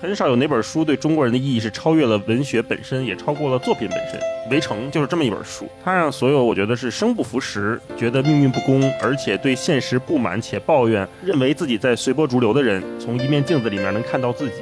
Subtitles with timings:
[0.00, 4.18] 很少有哪本书对中国人的意义是超越了文学本身，也超过了作品本身。
[4.50, 14.54] 《围城》就是这么一本书，它让所有我觉得是生不逢时、觉得命运不公，而且对现实不满且抱怨，认为自己在随波逐流的人，从一面镜子里面能看到自己。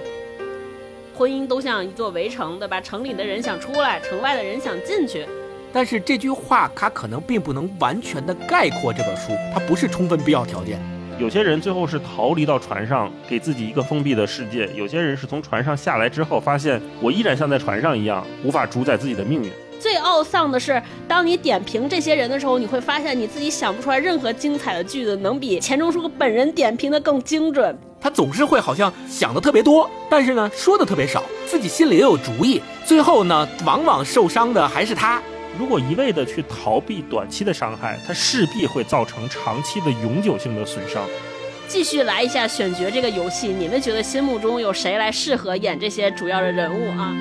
[1.14, 2.80] 婚姻都像一座围城，对吧？
[2.80, 5.24] 城里的人想出来，城外的人想进去。
[5.72, 10.80] 但是这句话它可能并不能完全的概括这本书，它不是充分必要条件。
[11.18, 19.50] 有些人最后是逃离到船上，给自己一个封闭的世界；有些人是从船上下来之后，发现我依然像在船上一样，无法主宰自己的命运。
[19.80, 27.76] 最懊丧的是，当你点评这些人的时候，你会发现你自己想不出来任何精彩的句子能比钱钟书本人点评的更精准。
[28.00, 35.20] 他总是会好像想的特别多，但是呢说的特别少，自己心里也有主意，最后呢往往受伤的还是他。
[35.58, 41.04] 如果一味的去逃避短期的伤害，它势必会造成长期的永久性的损伤。
[41.66, 47.12] 继续来一下选角这个游戏，你们觉得心目中有谁来适合演这些主要的人物啊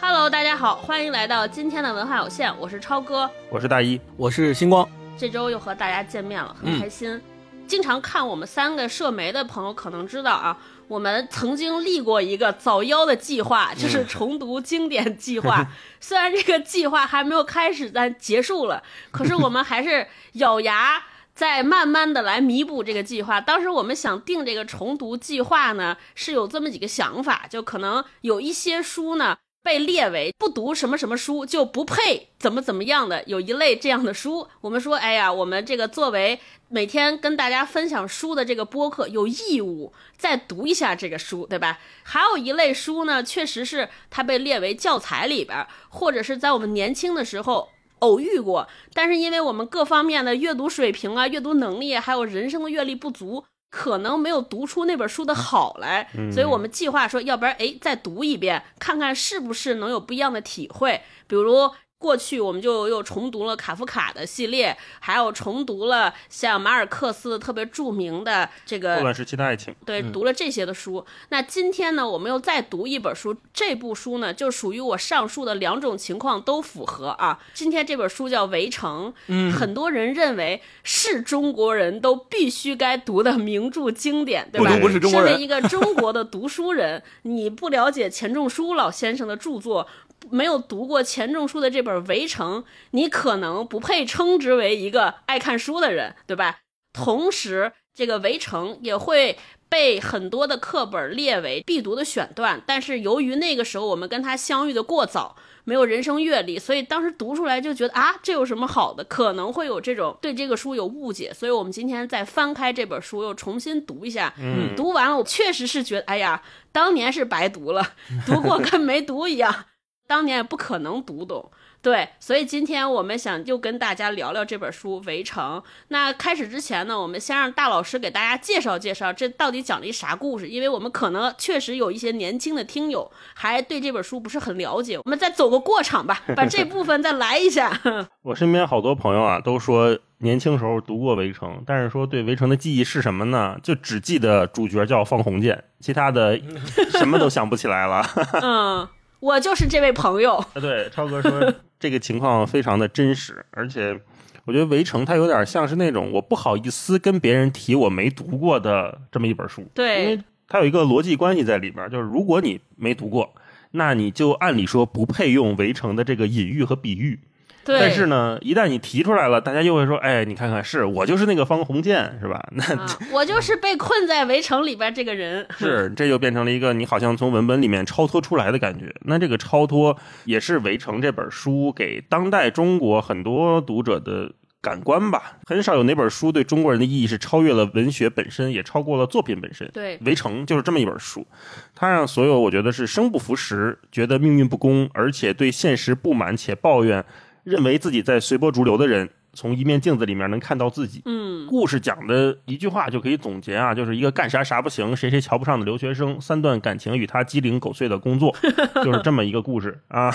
[0.00, 7.20] ？Hello，大家好，欢迎来到今天的文化有限，我是超哥，我是大一，我是星光，这周又和大家见面了，很开心。
[7.66, 15.66] 经常看我们三个社媒的朋友可能知道啊，我们曾经立过一个早夭的计划，就是重读经典计划。
[15.98, 21.02] 虽然这个计划还没有开始，但结束了，可是我们还是咬牙
[21.34, 23.40] 在慢慢的来弥补这个计划。
[23.40, 29.36] 当时我们想定这个重读计划呢，是有这么几个想法，就可能有一些书呢。
[29.64, 34.46] 被列为不读什么什么书就不配怎么怎么样的，有一类这样的书。
[34.60, 41.78] 我们说，哎呀，我们这个作为每天跟大家分享书的这个播客，有义务再读一下这个书，对吧？
[42.02, 53.46] 还有一类书呢，确实是它被列为教材里边，或者是在我们年轻的时候偶遇过，但是因为我们各方面的阅读水平啊、阅读能力，还有人生的阅历不足。
[53.76, 61.72] 可能没有读出那本书的好来，所以我们计划说，要不然哎，再读一遍，看看是不是能有不一样的体会，比如。
[62.04, 69.72] 过去我们就又重读了卡夫卡的系列，还有重读了像马尔克斯特别著名的这个《混乱时期的爱情》。
[69.86, 71.02] 对，读了这些的书。
[71.30, 73.34] 那今天呢，我们又再读一本书。
[73.54, 77.40] 这部书呢，就属于我上述的两种情况都符合啊。
[77.54, 84.76] 今天这本书叫《围城》，嗯，很多人认为是中国人都必须该读的名著经典，对吧？
[84.78, 85.30] 不是中国人。
[85.30, 89.88] 身为一个中国的读书人，你不了解钱钟书老先生的著作。
[90.30, 96.60] 没有读过钱钟书的这本《围城》，你可能不配称之为一个爱看书的人，对吧？
[96.92, 99.36] 同时，这个《围城》也会
[99.68, 102.62] 被很多的课本列为必读的选段。
[102.64, 109.02] 但是，由于那个时候我们跟他相遇的过早，没有人生阅历，所以当时读出来就觉得啊，这有什么好的？
[109.02, 111.32] 可能会有这种对这个书有误解。
[111.34, 114.32] 所以我们今天再翻开这本书，又重新读一下。
[114.38, 119.64] 嗯，读完了，我确实是觉得，哎呀，当年是白读了，读过跟没读一样。
[120.06, 121.50] 当年也不可能读懂，
[121.80, 125.58] 对，所以今天我们想就跟大家聊聊这本书《围城》。
[125.88, 134.98] 那开始之前呢，我们先让大老师给大家介绍介绍这到底讲了一啥故事，因为我们可能确实有一些年轻的听友还对这本书不是很了解。
[134.98, 137.80] 我们再走个过场吧，把这部分再来一下。
[138.22, 143.56] 我身边好多朋友啊，都说年轻时候读过《围城》，但是说对《围城》的记忆是什么呢？
[143.62, 146.38] 就只记得主角叫方鸿渐，其他的
[146.98, 148.06] 什么都想不起来了。
[148.42, 148.88] 嗯。
[149.24, 150.44] 我就是这位朋友。
[150.54, 153.98] 对，超哥说 这个情况非常的真实，而且
[154.44, 159.64] 我觉得《围城》它有点像是那种我不好意思跟别人提我没读过的这么一本书。
[159.72, 163.32] 对，因为它有一个逻辑关系在里边，就是如果你没读过，
[163.70, 167.18] 那你就按理说不配用《围城》的这个隐喻和比喻。
[167.66, 172.64] 但是呢，一旦你提出来了，大家又会说：“哎，你看看，是我就是那个方鸿渐，是吧？”那
[173.12, 175.46] 我就是被困在围城里边这个人。
[175.58, 178.94] 是，这就变成了一个你好像从文本里面超脱出来的感觉。
[179.02, 185.38] 那这个超脱也是《围城》这本书给当代中国很多读者的感官吧。
[185.46, 189.68] 很少有哪本书对中国人的意义是超越了文学本身，也超过了作品本身。
[189.72, 191.26] 对，《围城》就是这么一本书，
[191.74, 197.04] 它让所有我觉得是生不逢时、觉得命运不公，而且对现实不满且抱怨。
[197.44, 201.02] 认为自己在随波逐流的人，从一面镜子里面能看到自己。
[201.04, 208.34] 嗯，故事讲的一句话就可以总结啊，就是一个干啥啥不行，谁谁瞧不上的留学生，三段感情与他鸡零狗碎的工作，
[208.82, 210.10] 就是这么一个故事啊。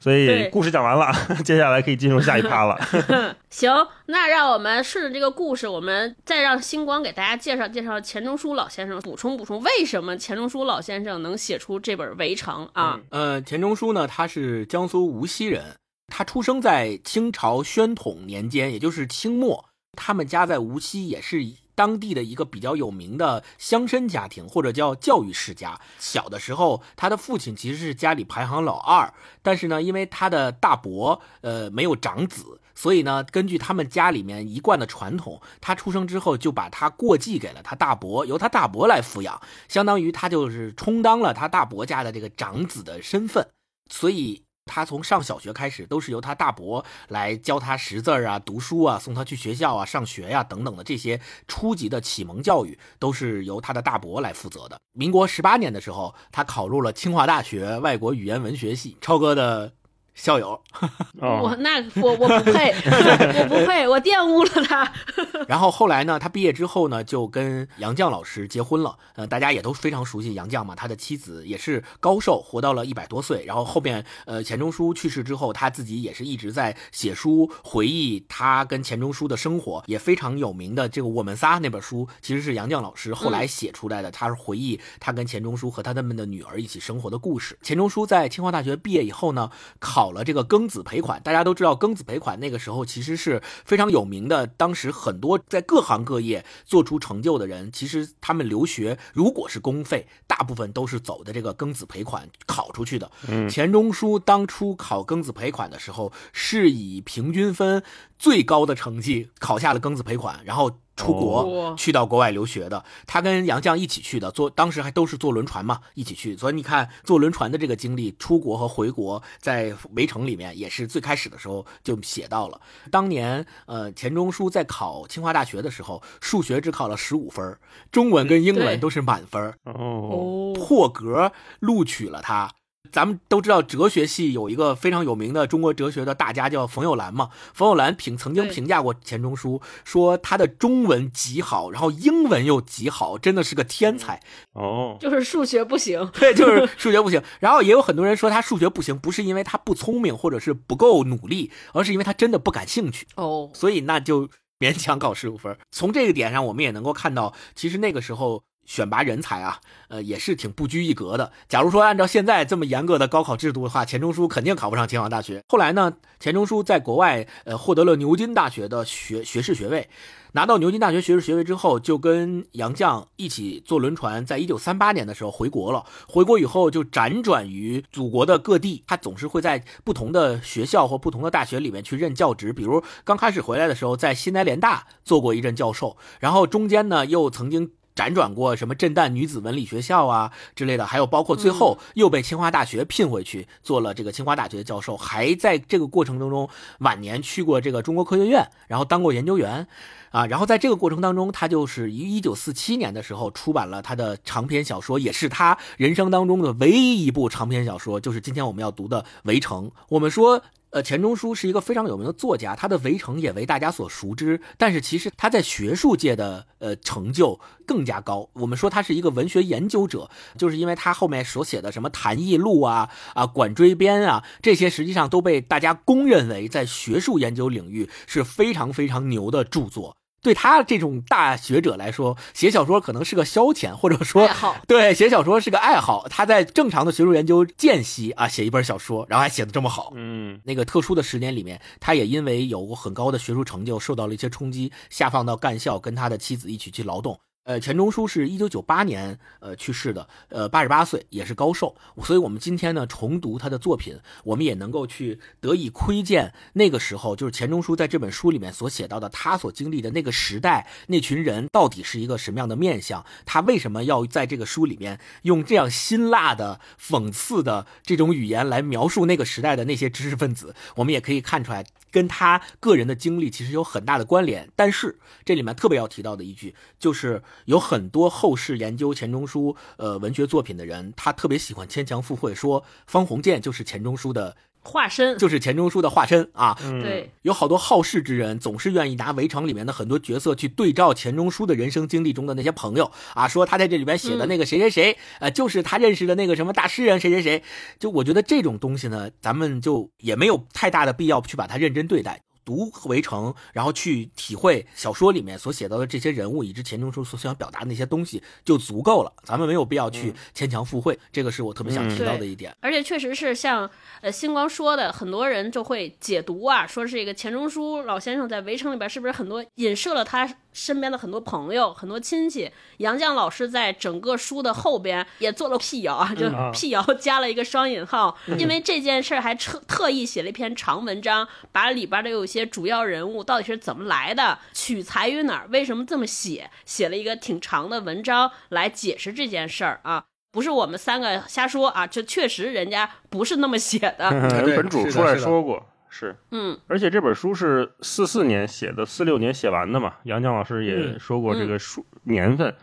[0.00, 1.12] 所以故事讲完了，
[1.44, 2.78] 接下来可以进入下一趴了。
[3.50, 3.70] 行，
[4.06, 12.98] 那让我们顺着这个故事，我们再让星光给大家介绍介绍钱钟书老先生，补充补充为什么钱钟书老先生能写出这本《围城》啊？
[13.10, 15.62] 呃，钱钟书呢，他是江苏无锡人。
[16.08, 19.66] 他出生在清朝宣统年间，也就是清末。
[19.94, 25.78] 他们家在无锡也是当地的一个比较有名的乡绅家庭，或者叫教育世家。
[25.98, 29.12] 小的时候，他的父亲其实是家里排行老二，
[29.42, 43.46] 但是呢，因为他的大伯呃没有长子，所以呢，根据他们家里面一贯的传统，他出生之后就把他过继给了他大伯，由他大伯来抚养，相当于他就是充当了他大伯家的这个长子的身份，
[43.90, 44.42] 所以。
[44.66, 54.78] 他从上小学开始，都是由他大伯来教他识字啊、读书啊、送他去学校啊、上学呀等等的这些初级的启蒙教育，都是由他的大伯来负责的。
[54.92, 58.96] 民国十八年的时候，他考入了清华大学外国语言文学系。
[59.00, 59.72] 超哥的。
[60.14, 60.60] 校友，
[61.18, 64.92] 我那我我不配， 我不配，我玷污了他。
[65.48, 68.98] 然后后来呢，他毕业之后呢，就跟杨绛老师结婚了。
[69.14, 73.44] 呃，大家也都非常熟悉杨绛嘛，他的妻子也是高寿，活到了一百多岁。
[73.46, 84.10] 然后后面，呃，钱钟书去世之后，他自己也是一直在写书回忆他跟钱钟书的生活，也非常有名的这个《我们仨》那本书，其实是杨绛老师后来写出来的。
[84.10, 87.58] 他是回忆他跟钱钟书和他们的女儿一起生活的故事。
[87.62, 89.50] 钱钟书在清华大学毕业以后呢，
[89.80, 90.01] 考。
[90.02, 94.48] 考了这个庚子赔款，大家都知道庚子赔款那个时候其实是非常有名的。
[94.48, 103.08] 当时很多在各行各业做出成就的人，其实他们留学如果是公费，大部分都是走的这个庚子赔款考出去的。
[103.48, 107.80] 钱钟书当初考庚子赔款的时候，是以平均分
[108.18, 110.72] 最高的成绩考下了庚子赔款，然后。
[111.02, 116.36] 出国去到国外留学的，他跟杨绛一起去的，坐当时还都是坐轮船嘛，一起去。
[116.36, 122.60] 所以你看坐轮船的这个经历，出国和回国，在《围城》里面也是最开始的时候就写到了。
[122.90, 127.58] 当年呃，钱钟书在考清华大学的时候，数学只考了十五分，
[127.90, 132.52] 中文跟英文都是满分，哦，破格录取了他。
[132.90, 137.30] 咱们都知道，哲学系有一个非常有名的中国哲学的大家叫冯友兰嘛。
[137.54, 144.20] 冯友兰评曾经评价过钱钟书，说他的中文极好，然后英文又极好，真的是个天才。
[144.52, 146.10] 哦，就是数学不行。
[146.12, 147.22] 对，就是数学不行。
[147.40, 153.06] 然后也有很多人说他数学不行，不是因为他不聪明或者是不够努力，而是因为他真的不感兴趣。
[153.14, 155.56] 哦，所以那就勉强考十五分。
[155.70, 158.42] 从这个点上，我们也能够看到，其实那个时候。
[158.64, 161.32] 选拔人才啊，呃，也是挺不拘一格的。
[161.48, 165.42] 假如说按照现在这么严格的高考制度的话，钱钟书肯定考不上清华大学。
[165.48, 169.88] 后来呢，钱钟书在国外呃获得了牛津大学的学学士学位，
[170.32, 175.84] 拿到牛津大学学士学位之后，就跟杨绛一起坐轮船，在一九三八年的时候回国了。
[176.08, 182.52] 回国以后就辗转于祖国的各地，他总是会在不同的学校或不同的大学里面去任教职。
[182.52, 187.72] 比如刚开始回来的时候，在西南联大做过一任教授，然后中间呢又曾经。
[187.94, 196.48] 辗转过什么震旦女子文理学校啊之类的，还有包括最后又被清华大学聘回去做了这个清华大学的教授，还在这个过程当中
[196.78, 199.66] 晚年去过这个中国科学院，然后当过研究员，
[200.10, 209.68] 啊，然后在这个过程当中，他就是于一九四七年的时候出版了他的长篇小说，也是他人生当中的唯一一部长篇小说，就是今天我们要读的《围城》。
[209.88, 210.42] 我们说。
[210.72, 214.40] 呃，钱钟书是一个非常有名的作家，他的《围城》也为大家所熟知。
[214.56, 218.26] 但是其实他在学术界的呃成就更加高。
[218.32, 229.94] 我们说他是一个文学研究者，就是因为他后面所写的什么《谈艺录》啊、啊《管锥编》啊，这些实际上都被大家公认为在学术研究领域是非常非常牛的著作。
[230.22, 234.28] 对他这种大学者来说，写小说可能是个消遣，或者说，
[234.68, 236.06] 对写小说是个爱好。
[236.08, 239.92] 他在正常的学术研究间隙啊，写一本小说，然后还写的这么好。
[239.96, 247.18] 嗯，那个特殊的十年里面，他也因为有过很高的学术成就，受到了一些冲击，下放到干校，跟他的妻子一起去劳动。
[247.44, 251.74] 呃，钱钟书是一九九八年呃去世的，呃八十八岁，也是高寿。
[252.04, 263.04] 所以，我们今天呢重读他的作品，我们也能够去得以窥见那个时候，就是钱钟书在这本书里面所写到的他所经历的那个时代，那群人到底是一个什么样的面相？
[263.26, 270.54] 他为什么要在这个书里面用这样辛辣的讽刺的这种语言来描述那个时代的那些知识分子？
[270.76, 271.66] 我们也可以看出来。
[271.92, 284.36] 跟他个人的经历其实有很大的关联，但是这里面特别要提到的一句，就是有很多后世研究钱钟书呃文学作品的人，他特别喜欢牵强附会，说方鸿渐就是钱钟书的。
[284.64, 286.56] 化身就是钱钟书的化身啊！
[286.80, 297.42] 对，有好多好事之人，总是愿意拿《围城》里面的很多角色去对照钱钟书的人生经历中的那些朋友啊，说他在这里边写的那个谁谁谁，呃，就是他认识的那个什么大诗人谁谁谁。
[297.78, 302.22] 就我觉得这种东西呢，咱们就也没有太大的必要去把它认真对待。
[302.44, 309.12] 读《围城》，然后去体会小说里面所写到的这些人物，以及钱钟书所想表达的那些东西就足够了。
[309.22, 312.54] 咱们没有必要去牵强附会，这个是我特别想提到的一点。
[312.60, 313.68] 而且确实是像
[314.00, 322.50] 呃星光说的，很多人就会解读啊，说是一个钱钟书老先生在《围城》里边是不是很多影射了他身边的很多朋友、很多亲戚。
[322.78, 340.04] 杨绛老师在整个书的后边也做了辟谣啊，就辟谣加了一个双引号，因为这件事儿还特特意写了一篇长文章，把里边的有些主要人物到底是怎么来的，取材于哪儿，为什么这么写，写了一个挺长的文章来解释这件事儿啊。
[340.32, 344.10] 不是我们三个瞎说啊，这确实人家不是那么写的。
[344.56, 349.96] 本主出来说过，是嗯，而且这本书是四四年写的，四六年写完的嘛。
[350.04, 352.54] 杨绛老师也说过这个书年份，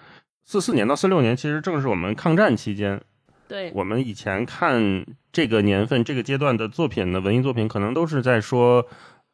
[0.44, 3.00] 四四年到四六年，其实正是我们抗战期间。
[3.48, 8.86] 对，我们以前看这个年份、这个阶段的作品的，文艺作品，可能都是在说。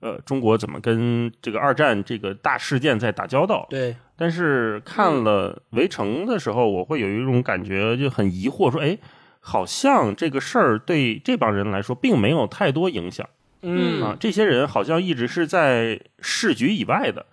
[0.01, 3.65] 呃，中国怎么跟这个二战这个大事件在打交道？
[3.69, 8.99] 对，但是看了《围城》的时候，我会有一种感觉，就很疑惑，说，哎，
[9.39, 13.27] 好像这个事儿对这帮人来说并没有太多影响。
[13.65, 17.25] 嗯啊，这些人好像一直是在市局以外的。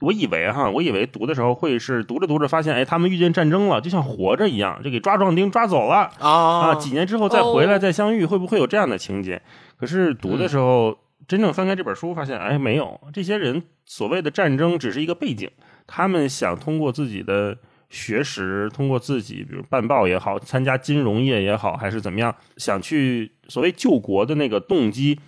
[0.00, 6.74] 我以为哈，我以为读的时候会是读着读着发现，哎，他们遇见战争了，就像活着一样，就给抓壮丁抓走了啊！
[6.76, 9.42] 几年之后再回来再相遇，会不会有这样的情节？
[9.76, 10.98] 可是读的时候。
[11.26, 15.50] 真正翻开这本书，发现哎，没有这些人所谓的战争只是一个背景。
[15.86, 17.56] 他们想通过自己的
[17.88, 25.18] 学识，通过自己，比如办报也好，参加金融业也好，还是怎么样，想去所谓救国的那个动机，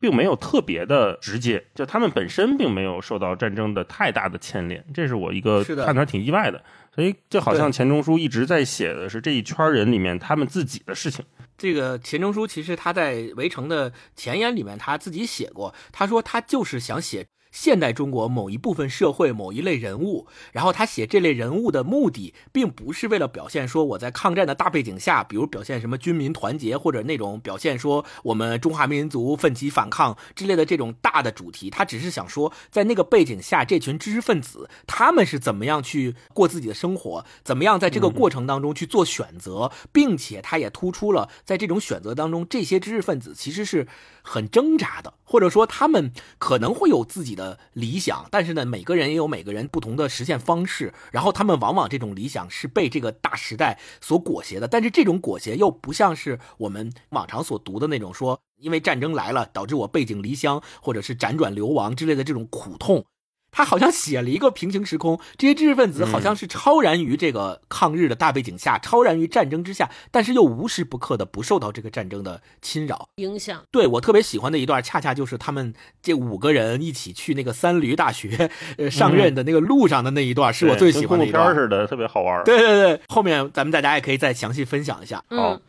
[0.00, 1.62] 并没有特别的直接。
[1.74, 6.60] 就他们本身并没有受到战争的太大的牵连，这是我一个看的挺意外的。
[6.92, 11.24] 所以就好像钱钟书一直在写的是这一圈人里面他们自己的事情。
[11.56, 17.26] 这个钱钟书其实他在《围城》的前言里面他自己写过，他说他就是想写。
[17.50, 31.70] 现代中国某一部分社会某一类人物，然后他写这类人物的目的，并不是为了表现说我在抗战的大背景下，比如表现什么军民团结，或者那种表现说我们中华民族奋起反抗之类的这种大的主题。
[31.70, 43.88] 他只是想说，在那个背景下，这群知识分子他们是怎么样去过自己的生活，怎么样在这个过程当中去做选择，并且他也突出了在这种选择当中，这些知识分子其实是
[44.22, 47.58] 很挣扎的，或者说他们可能会有自己的。
[47.72, 63.04] 理想，但是呢，每个人也有每个人不同的实现方式，然后他们往往这种理想是被这个大时代所裹挟的，但是这种裹挟又不像是我们往常所读的那种说，因为战争来了导致我背井离乡，或者是辗转流亡之类的这种苦痛。
[63.50, 73.62] 他好像写了一个平行时空， 这些知识分子好像是超然于这个抗日的大背景下，超然于战争之下，但是又无时不刻的不受到这个战争的侵扰影响。
[73.70, 82.42] 对我特别喜欢的一段，恰恰就是他们这五个人一起去那个三驴大学 呃上任的那个路上的那一段，是我最喜欢的一段似的，特别好玩。
[82.44, 85.22] 对对对，后面咱们大家也可以再详细分享一下。
[85.28, 85.60] 好。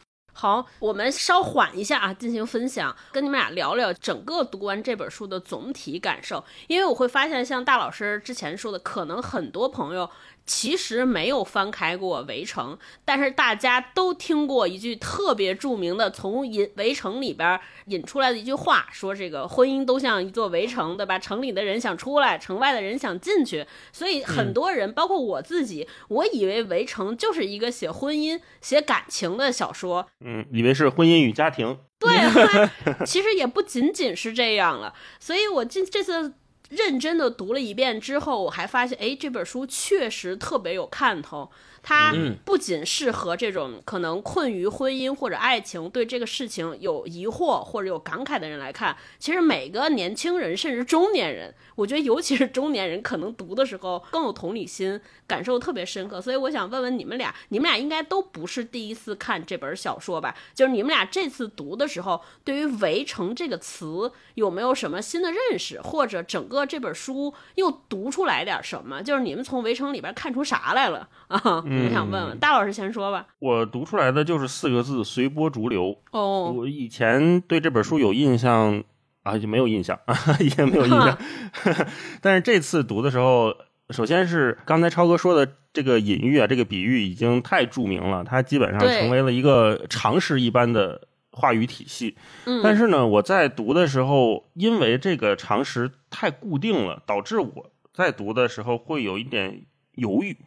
[0.41, 6.43] 好，我们稍缓一下啊，进行分享，跟你们俩聊聊整个读完这本书的总体感受。
[6.65, 10.09] 因为我会发现，像大老师之前说的，可能很多朋友。
[10.45, 12.73] 其实没有翻开过《围城》，
[13.05, 21.17] 但是大家都听过一句特别著名的，从引《围城》里边引出来的一句话，说这个婚姻都像一座围城，对吧？
[21.17, 31.77] 城里的人想出来，城外的人想进去，所以很多人，包括我自己，我以为《围城》就是一个写婚姻、写感情的小说，嗯，以为是婚姻与家庭。
[31.99, 32.09] 对，
[33.05, 36.33] 其实也不仅仅是这样了，所以我这这次。
[36.71, 41.51] 认真的读了一遍之后，我还发现，哎，这本书确实特别有看头。
[41.83, 42.13] 它
[42.45, 55.01] 不仅适合这种可能困于婚姻或者爱情，对这个事情有疑惑或者有感慨的人来看，其实每个年轻人甚至中年人，我觉得尤其是中年人，可能读的时候更有同理心，
[55.31, 56.19] 感受特别深刻。
[56.19, 60.35] 所以我想问问你们俩，你们俩应该都不是第一次看这本小说吧？
[60.53, 69.01] 就是你们俩这次读的时候，对于“围城”这个词有没有什么新的认识，或者整个这本书又读出来点什么？
[69.01, 71.39] 就是你们从“围城”里边看出啥来了啊？
[71.63, 73.27] 我想问问大老师先说吧。
[73.39, 75.97] 我读出来的就是四个字：随波逐流。
[76.11, 78.83] 哦，我以前对这本书有印象
[79.23, 81.17] 啊，就没有印象，啊也没有印象。
[82.21, 83.55] 但是这次读的时候，
[83.91, 92.15] 首先是刚才超哥说的这个隐喻啊，这个比喻已经太著名了，它基本上成为了一个常识一般的话语体系。
[92.45, 99.63] 嗯，但是呢，我在读的时候，因为这个常识太固定了，导致我在读的时候会有一点
[99.95, 100.37] 犹豫。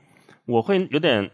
[0.46, 1.30] 我会有点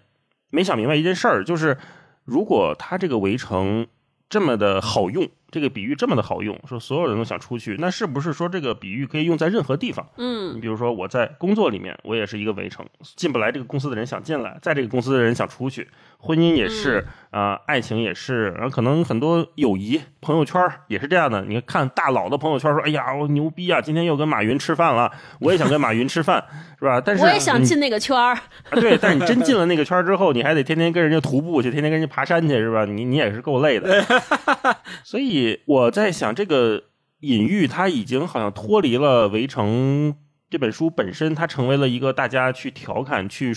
[0.51, 1.77] 没想明白一件事儿，就是
[2.25, 3.89] 如果它这个围城
[4.29, 10.07] 这么的好用，这个比喻这么的好用，说所有人都想出去，那是不是说这个比喻可以用在任何地方？
[10.17, 15.89] 嗯你比如说我在工作里面，我也是一个围城，进不来这个公司的人想进来，在这个公司的人想出去，
[16.19, 21.43] 婚姻也是，啊、爱情也是，然后可能很多友谊、朋友圈也是这样的。
[21.45, 26.45] 你看大佬的朋友圈说，哎呀，我牛逼啊，今天又跟马云吃饭了，我也想跟马云吃饭，
[26.79, 27.01] 是吧？
[27.01, 28.35] 但是我也想进那个圈儿。
[28.35, 28.43] 啊，
[28.73, 32.85] 对，但是你真进了那个圈儿之后，你还得天天跟人家徒步去，天天跟人家爬山去，是吧？
[32.85, 34.05] 你你也是够累的。
[35.05, 36.85] 所以我在想，这个
[37.21, 40.13] 隐喻它已经好像脱离了《围城》
[40.49, 43.53] 这本书本身，它成为了一个大家去调侃、去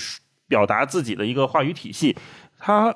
[0.48, 2.16] 表达自己的一个话语体系，
[2.60, 2.94] 它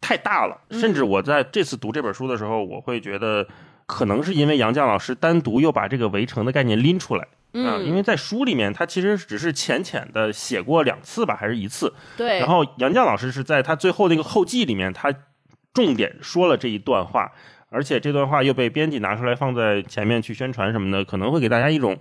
[0.00, 0.60] 太大了。
[0.70, 3.46] 甚至我在这次读这本书的时候，我会觉得，
[3.86, 7.28] 可能是因为杨绛老师单独又把这个围城的概念拎出来。
[7.54, 11.94] 啊，因嗯，为在书里面，他其实只是浅浅的写过两次吧，还是一次。
[12.16, 12.40] 对。
[12.40, 15.14] 然后杨绛老师是在他最后那个后记里面，他
[15.72, 17.30] 重点说了这一段话，
[17.74, 21.98] 而且这段话又被编辑拿出来放在前面去宣传什么的，可能会给大家一种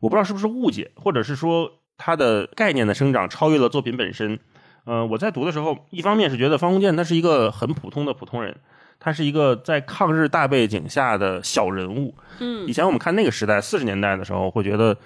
[0.00, 4.38] 我不知道是不是误解，或者是说它的概念的生长超越了作品本身。
[4.84, 8.56] 呃，我在读的时候，一方面是觉得方鸿渐他是一个很普通的普通人，
[8.98, 14.96] 他是一个在抗日大背景下的小人物，嗯以前我们看那个时代，四十年代的时候，会觉得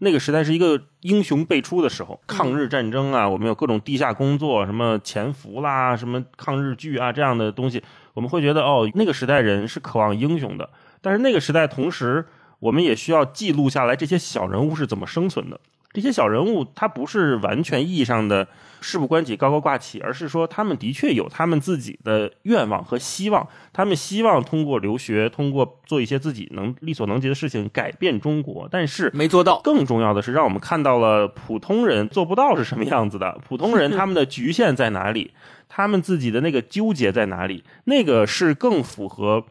[0.00, 7.80] 那个时代是一个英雄辈出的时候，抗日战争啊，我们有各种地下工作，什么潜伏啦，什么抗日剧啊这样的东西，
[8.14, 10.70] 我们会觉得哦，那个时代人是渴望英雄的。
[11.00, 12.26] 但是那个时代同时，
[12.60, 15.60] 我们也需要记录下来这些小人物是怎么生存的。
[15.92, 18.48] 这些小人物，他不是完全意义上的
[18.80, 28.66] 事不关己高高挂起，而是说他们的确有他们自己的愿望和希望，他们希望通过留学，通过做一些自己能力所能及的事情改变中国。
[28.70, 29.60] 但是没做到。
[29.62, 35.32] 更重要的是，让我们看到了普通人做不到是什么样子的，普通人他们的局限在哪里，
[35.74, 39.42] 他们自己的那个纠结在哪里，那个是更符合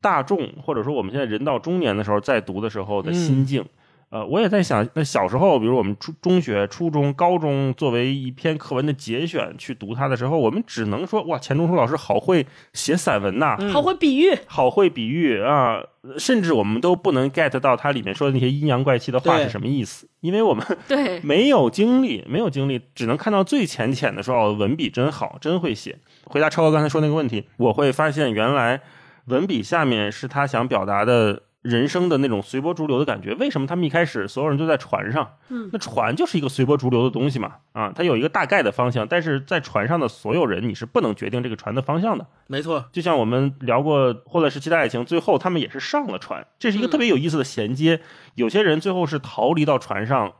[0.00, 3.62] 大众或者说我们现在人到中年的时候在读的时候的心境。
[4.10, 14.36] 呃，我也在想，那小时候，比如我们初中学、初中、高中，作为一篇课文的节选去读它的时候，我们只能说，哇，钱钟书老师好会写散文呐、好会比喻。
[14.46, 15.80] 好会比喻啊，
[16.18, 25.96] 甚至我们都不能 get 到它里面说的那些阴阳怪气的话是什么意思，因为我们 对， 没有经历，没有经历，只能看到最浅浅的说哦，文笔真好，真会写。
[26.24, 28.80] 回答超哥刚才说那个问题，我会发现原来
[29.26, 33.34] 文笔下面是他想表达的人生的那种随波逐流的感觉。
[33.34, 35.36] 为什么他们一开始所有人都在船上？
[35.48, 42.26] 嗯，那船就是一个随波逐流的东西嘛，啊，它有一个大概的方向，但是在船上的所有人，你是不能决定这个船的方向的。
[42.46, 48.00] 没错，就像我们聊过《霍乱时期的爱情》，最后他们也是上了船，这是一个特别有意思的衔接。
[48.34, 50.32] 有些人最后是逃离到船上，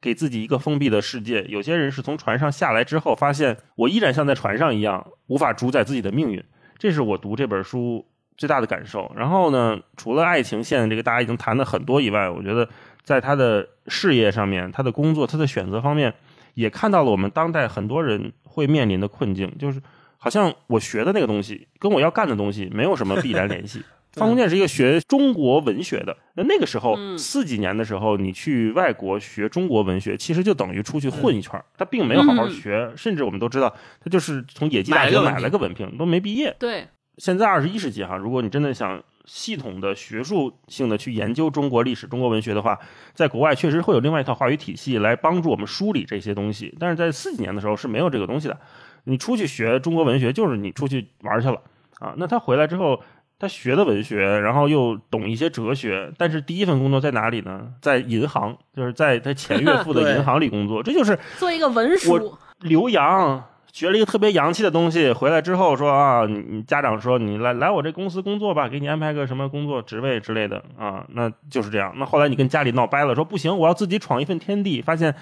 [0.00, 6.42] 给自己一个封闭的世界；有些人是从船上下来之后，发现我依然像在船上一样，无法主宰自己的命运。
[6.76, 8.04] 这是我读这本书
[8.36, 9.10] 最大的感受。
[9.16, 12.68] 然后呢，除了爱情线这个大家已经谈的很多以外，我觉得
[13.02, 16.12] 在他的事业上面、他的工作、他的选择方面，
[16.54, 19.80] 也看到了我们当代很多人会面临的困境，就是
[20.18, 23.82] 好像我学的那个东西跟我要干的东西没有什么必然联系。
[24.14, 36.54] 方鸿渐是一个学中国文学的，那那个时候嗯四几年的时候，你去外国学中国文学，其实就等于出去混一圈儿，他并没有好好学，甚至我们都知道，他就是从野鸡大学买买了个文凭了个文凭，都没毕业。
[36.60, 36.86] 对，
[37.18, 42.78] 现在二十一世纪哈，如果你真的想系统的学术性的去研究中国历史、中国文学的话，
[43.14, 46.74] 在国外确实会有另外一套话语体系来帮助我们梳理这些东西。
[46.78, 48.58] 但是在四几年的时候是没有这个东西的。
[49.04, 51.60] 你出去学中国文学，就是你出去玩去了
[52.00, 52.14] 啊。
[52.16, 53.00] 那他回来之后，
[53.38, 57.68] 他学的文学，然后又懂一些哲学，但是第一份工作在哪里呢？
[57.80, 60.82] 在银行，就是在他前 岳父的银行里工作。
[60.82, 63.44] 这就是做一个文书，留洋
[63.74, 71.92] 学了一个特别洋气的东西，回来之后说啊，你你家长说你来来我这公司工作吧，给你安排个什么工作职位之类的啊，那就是这样。
[71.96, 75.12] 那后来你跟家里闹掰了，说不行，我要自己闯一份天地，发现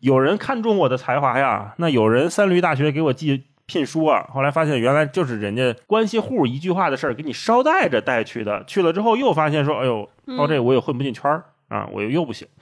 [0.00, 10.06] 有人看中我的才华呀，那有人三驴大学给我寄聘书啊，后来发现原来就是人家关系户一句话的事儿给你捎带着带去的，去了之后又发现说，哎呦，
[10.36, 12.46] 到这我也混不进圈儿啊，我又又不行。
[12.46, 12.60] 嗯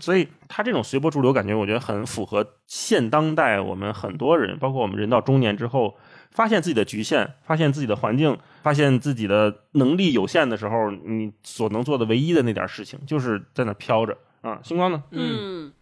[0.00, 5.96] 所以他这种随波逐流感觉，我觉得很符合现当代我们很多人，包括我们人到中年之后，
[6.30, 14.58] 发现自己的局限，发现自己的环境，发现自己的能力有限的时候，你所能做的唯一的那点事情，就是在那飘着啊。
[14.62, 15.02] 星光呢？
[15.12, 15.72] 嗯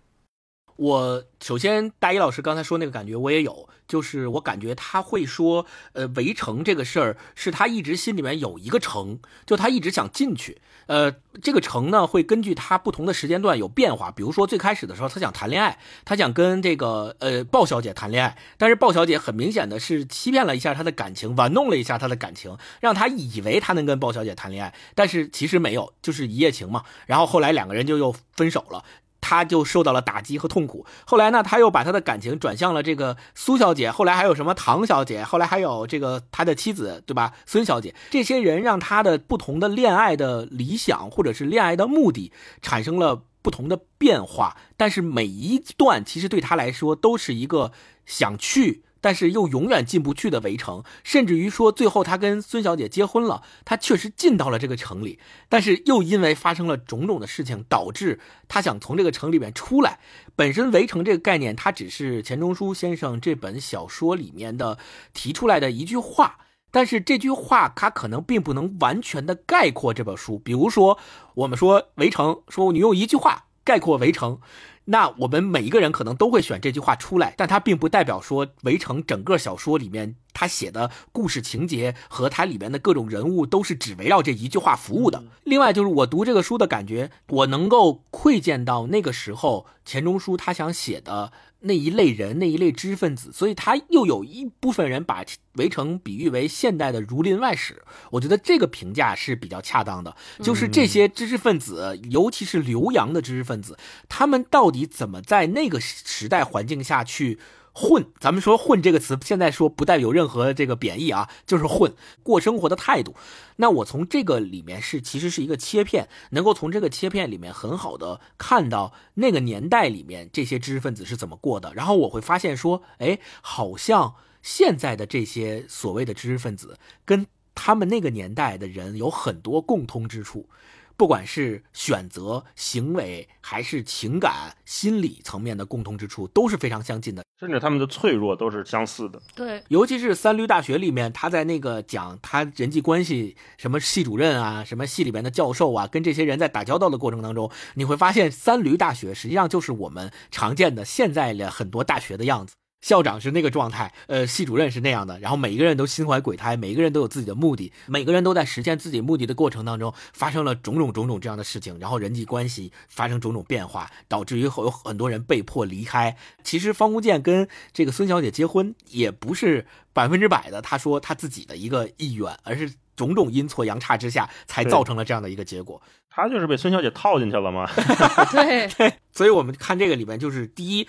[0.77, 10.61] 我首先大一老师刚才说那个感觉我也有，就是我感觉他会说，呃，围城这个事儿是他一直心里面有一个城，就他一直想进去。
[10.87, 14.11] 呃，这个城呢会根据他不同的时间段有变化。
[14.11, 26.85] 比如说最开始的时候，他想谈恋爱，他想跟这个呃鲍小姐谈恋爱，但是鲍小姐很明显的是欺骗了一下他的感情，玩弄了一下他的感情，让他以为他能跟鲍小姐谈恋爱，但是其实没有，就是一夜情嘛。
[27.07, 28.85] 然后后来两个人就又分手了。
[29.27, 30.85] 他就受到了打击和痛苦。
[31.07, 33.91] 后来呢，他又把他的感情转向了这个苏小姐。
[33.91, 35.25] 后来还有什么唐小姐？
[35.25, 37.33] 后来还有这个他的妻子，对吧？
[37.47, 37.95] 孙小姐。
[38.11, 44.59] 这些人让他的不同的恋爱的理想或者是恋爱的目的产生了不同的变化。
[44.77, 47.73] 但是每一段其实对他来说都是一个
[48.05, 48.85] 想去。
[49.05, 55.19] 但是又永远进不去的围城，甚至于说最后他跟孙小姐结婚了，他确实进到了这个城里，
[55.51, 59.99] 但是又因为发生了种种的事情，导致他想从这个城里面出来。
[60.35, 64.79] 本身围城这个概念，它只是钱钟书先生这本小说里面的
[65.13, 66.39] 提出来的一句话，
[66.71, 70.39] 但是这句话它可能并不能完全的概括这本书。
[70.39, 70.99] 比如说，
[71.35, 74.41] 我们说围城，说你用一句话概括围城。
[74.87, 85.25] 那我们每一个人可能都会选这句话出来，但它并不代表说《围城》整个小说里面他写的故事情节和它里边的各种人物都是只围绕这一句话服务的。
[85.45, 91.33] 另外，就是我读这个书的感觉，我能够窥见到那个时候钱钟书他想写的。
[91.67, 97.73] 那一类人，那一类知识分子，所以他又有一部分人把围城比喻为现代的《儒林外史》，
[98.11, 100.15] 我觉得这个评价是比较恰当的。
[100.43, 103.79] 就是这些知识分子，尤其是留洋的知识分子，
[104.11, 107.39] 他们到底怎么在那个时代环境下去？
[107.77, 113.17] 混，咱们说“混”这个词，现在说不带有任何这个贬义啊，就是混过生活的态度。
[113.57, 121.75] 那我从这个里面是其实是一个切片，能够从这个切片里面很好的看到那个年代里面这些知识分子是怎么过的。
[121.75, 130.49] 然后我会发现说，哎，好像现在的这些所谓的知识分子跟他们那个年代的人有很多共通之处。
[130.97, 139.21] 不管是选择、行为，还是情感、心理层面的共同之处，都是非常相近的，甚至他们的脆弱都是相似的。
[139.35, 152.55] 对，尤其是三驴大学里面，他在那个讲他人际关系，什么系主任啊，什么系里面的教授啊，跟这些人在打交道的过程当中，你会发现三驴大学实际上就是我们常见的现在的很多大学的样子。
[152.85, 166.15] 校长是那个状态，呃，系主任是那样的，然后每一个人都心怀鬼胎，每一个人都有自己的目的，每个人都在实现自己目的的过程当中发生了种种种种这样的事情，然后人际关系发生种种变化，导致于有很多人被迫离开。
[166.43, 175.81] 其实方鸿渐跟这个孙小姐结婚也不是百分之百的，他说他自己的一个意愿，而是种种阴错阳差之下才造成了这样的一个结果。
[176.11, 177.67] 他就是被孙小姐套进去了吗？
[178.31, 180.87] 对 对，所以我们看这个里面就是第一。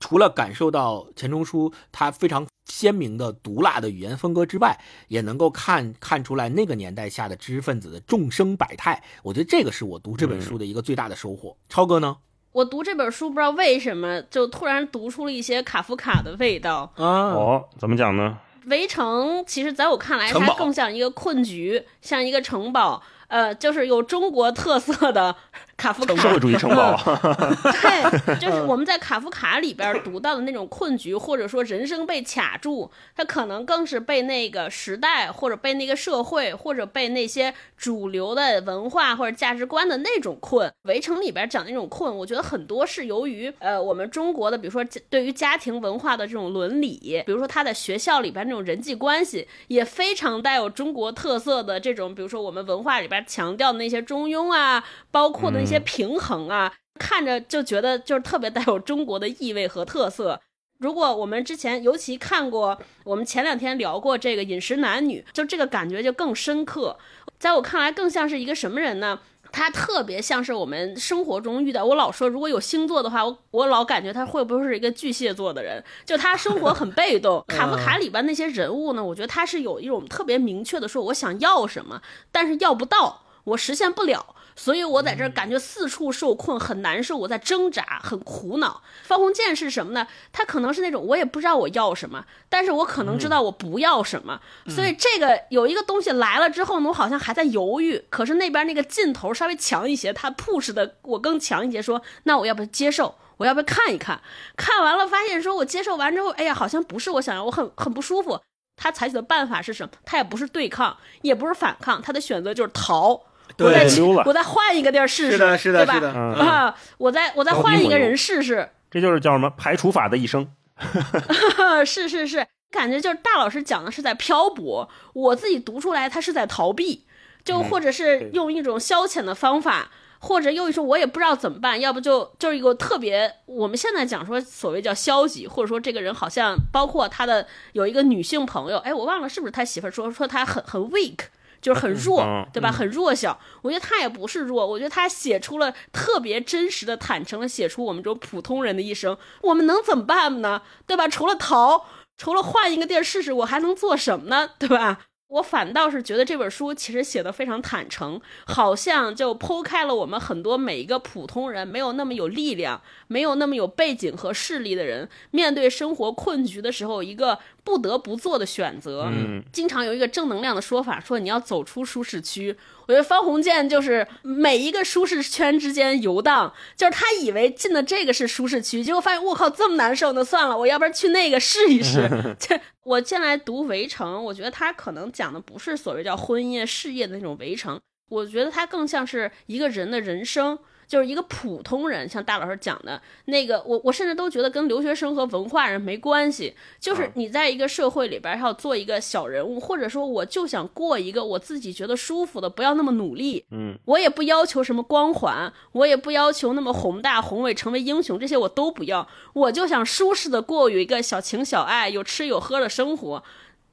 [0.00, 9.02] 除了感受到钱钟书他非常鲜明的毒辣的语言风格之外，也能够看看出来那个年代下的知识分子的众生百态。
[9.22, 11.56] 我觉得这个是我读这本书的一个最大的收获。
[11.68, 12.16] 超哥呢？
[12.52, 17.30] 我读这本书不知道为什么就突然读出了一些卡夫卡的味道啊。
[17.30, 18.38] 哦，怎么讲呢？
[18.66, 23.02] 围城其实在我看来，它更像一个困局，像一个城堡。
[23.28, 25.36] 呃，就是有中国特色的
[25.78, 26.94] 卡夫卡社会主义城堡，
[27.80, 40.68] 对，就是我们在卡夫卡里边读到的那种困局，或者说人生被卡住，他可能更是被那个时代，或者被那个社会，或者被那些主流的文化或者价值观的那种困。
[40.82, 53.24] 围城里边讲那种困，我觉得很多是由于呃我们中国的，比如说对于家庭文化的这种伦理，比如说他在学校里边那种人际关系，也非常带有中国特色的这种，比如说我们文化里边。
[53.28, 60.40] 强调的那些中庸啊，包括的那些平衡啊，看着就觉得就是特别带有中国的意味和特色。
[60.78, 66.96] 如果我们之前尤其看过，我们前两天聊过这个饮食男女，就这个感觉就更深刻。
[67.38, 69.20] 在我看来，更像是一个什么人呢？
[69.50, 71.82] 他特别像是我们生活中遇到。
[71.82, 75.82] 我老说，如果有星座的话，我我老感觉他会不会是一个巨蟹座的人？
[76.04, 77.42] 就他生活很被动。
[77.48, 79.02] 卡夫卡里边那些人物呢？
[79.02, 83.22] 我觉得他是有一种特别明确的说，我想要什么，但是要不到。
[83.44, 87.16] 我实现不了，所以我在这儿感觉四处受困，很难受。
[87.16, 88.82] 我在挣扎，很苦恼。
[89.04, 90.08] 方鸿渐是什么呢？
[90.32, 94.40] 他可能是那种我也不知道我要什么，但是我可能知道我不要什么。
[94.66, 98.04] 所以这个有一个东西来了之后呢，我好像还在犹豫。
[98.10, 103.14] 可是那边那个劲头稍微强一些，他 push 的我更强一些，说那我要不要接受？
[103.36, 104.20] 我要不要看一看？
[104.56, 108.40] 看完了发现说我接受完之后，哎呀，好像不是我想要，我很很不舒服。
[108.76, 109.92] 他采取的办法是什么？
[110.04, 113.22] 他也不是对抗，也不是反抗，他的选择就是逃。
[113.58, 113.86] 对，
[114.24, 116.08] 我再换一个地儿试试，是的，是的，对吧？
[116.38, 120.48] 啊，我再我再换一个人试试，这就是叫什么排除法的一生。
[121.84, 127.04] 是是是，感觉就是大老师讲的是在漂泊，我自己读出来他是在逃避，
[127.44, 129.90] 就或者是用一种消遣的方法。
[130.20, 141.18] 或者又一说，我也不知道怎么办，要不就就是一个特别，我们现在讲说所谓叫消极，或者说这个人好像包括他的有一个女性朋友，哎，我忘了是不是他媳妇说说他很很 weak，
[141.60, 142.70] 就是很弱，对吧？
[142.70, 143.38] 很弱小。
[143.62, 149.16] 我觉得他也不是弱，我觉得他写出了特别真实的、坦诚的写出我们这种普通人的一生。
[149.42, 150.62] 我们能怎么办呢？
[150.86, 151.08] 对吧？
[151.08, 151.84] 除了逃，
[152.16, 154.50] 除了换一个地儿试试，我还能做什么呢？
[154.58, 155.00] 对吧？
[155.28, 167.38] 我反倒是觉得这本书其实写的非常坦诚，好像就剖开了我们很多每一个普通人没有那么有力量、没有那么有背景和势力的人，面对生活困局的时候一个。
[167.68, 169.10] 不得不做的选择。
[169.12, 172.56] 嗯，经常有一个正能量的说法，说你要走出舒适区。
[172.86, 182.08] 我觉得方鸿渐就是每一个舒适圈之间游荡，就是他以为进的这个是舒适区，结果发现我靠这么难受，那算了，我要不然去那个试一试。
[182.40, 190.58] 这我进来读《围城》，我觉得他可能讲的不是所谓叫婚姻事业的那种围城，我觉得他更像是一个人的人生。
[190.88, 196.54] 就是一个普通人，像大老师讲的那个，我我甚至都觉得跟留学生和文化人没关系。
[196.80, 203.44] 就是你在一个社会里边要做一个小人物，或者说我就想过一个我自己觉得舒服的，不要那么努力。
[203.50, 213.22] 嗯，我也不要求什么光环，我也不要求那么宏大宏伟，成为英雄这些我都不要，我就想舒适的过有一个小情小爱、有吃有喝的生活。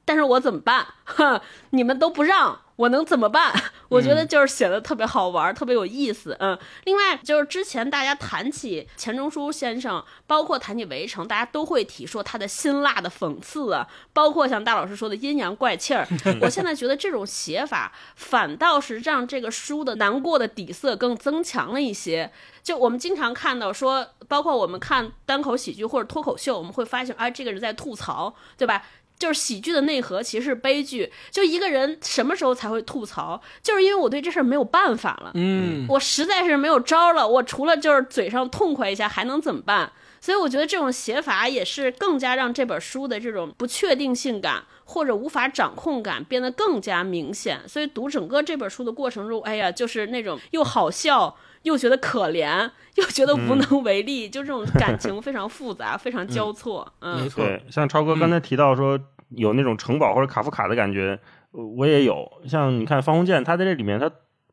[0.06, 0.86] 但是我怎么办？
[1.04, 1.38] 哼，
[1.70, 2.60] 你们都不让。
[2.76, 3.54] 我能怎么办？
[3.88, 6.36] 我觉得就是写的特别好玩，特别有意思。
[6.40, 16.06] 嗯，另外就是之前大家谈起钱钟书先生，包括谈起《围城》，大家都会提说他的辛辣的讽刺啊，包括像大老师说的阴阳怪气儿。
[16.42, 22.30] 我现在觉得这种写法反倒是让这个书的难过的底色更增强了一些。
[22.62, 28.82] 就我们经常看到说，包括我们看单口喜剧或者脱口秀，我们会发现，哎，这个人在吐槽，对吧？
[29.18, 31.12] 就是喜剧的内核其实是悲剧。
[31.30, 33.40] 就一个人什么时候才会吐槽？
[33.62, 37.26] 就是因为我对这事儿没有办法了，嗯，我实在是没有招了。
[37.26, 39.92] 我除了就是嘴上痛快一下，还能怎么办？
[40.20, 47.60] 所以我觉得这种写法也是更加让这本书的这种不确定性感或者无法掌控感变得更加明显。
[47.68, 56.90] 所以读整个这本书的过程中，哎呀，就是那种又好笑又觉得可怜又觉得无能为力，就这种感情非常复杂，非常交错。
[57.00, 57.44] 嗯，没错。
[57.44, 58.98] 对，像超哥刚才提到说。
[59.30, 61.18] 有那种城堡或者卡夫卡的感觉，
[61.50, 62.30] 我也有。
[62.46, 64.08] 像你看方鸿渐，他在这里面，他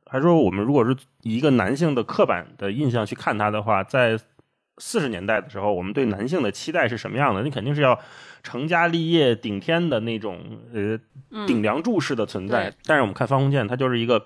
[0.08, 4.17] 还说我们如果是以一个男性的刻板的印象去看他的话，在
[4.80, 7.43] 四十年代的时候，我们对男性的期待是什么样的？
[7.43, 7.99] 你肯定是要
[8.41, 10.39] 成家立业、顶天的那种
[10.73, 10.99] 呃
[11.45, 12.73] 顶梁柱式的存在。
[12.88, 14.26] 但是我们看方鸿渐，他就是一个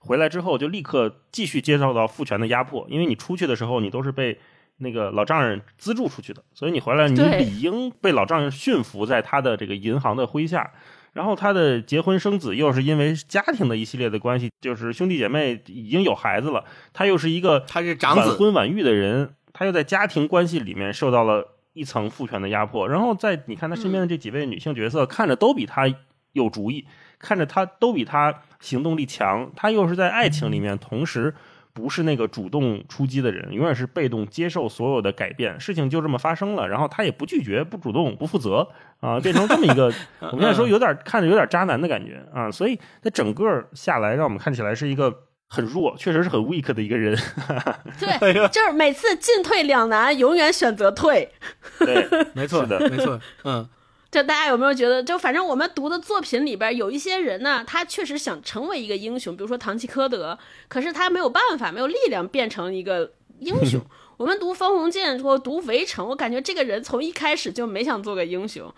[0.00, 4.38] 回来之后就立刻继续接受到父权的压迫，因为你出去的时候，你都是被。
[4.82, 10.72] 那个老丈人资助出去的，所以你回来，你理应被老丈人驯服在他的这个银行的麾下。
[11.12, 22.88] 然后他的结婚生子又是因为家庭的一系列的关系，就是兄弟姐妹已经有孩子了，他又是一个他是长子晚婚晚育的人，他又在家庭关系里面受到了一层父权的压迫。
[22.88, 25.94] 然后在你看他身边的这几位女性角色，看着都比他
[26.32, 26.86] 有主意，
[27.18, 31.34] 看着他都比他行动力强，他又是在爱情里面同时。
[31.72, 35.58] 不是那个主动出击的人，永远是被动接受所有的改变。
[35.58, 38.68] 事情就这么发生了，然后他也不拒绝、不主动、不负责
[38.98, 39.84] 啊，变成这么一个，
[40.32, 42.50] 我们现在说有点看着有点渣男的感觉啊。
[42.50, 45.16] 所以他整个下来，让我们看起来是一个
[45.48, 47.16] 很弱，确实是很 weak 的一个人。
[48.00, 51.30] 对，就是每次进退两难，永远选择退。
[51.78, 53.66] 对，没错的，没错，嗯。
[54.10, 63.80] 就大家有没有觉得，就反正我们读的作品里边有一些人呢，他确实想成为一个英雄，比如说唐吉诃德，可是他没有办法，没有力量变成一个英雄。
[64.18, 68.74] 我们读方鸿渐或读围城，我感觉这个人从一开始就没想做个英雄。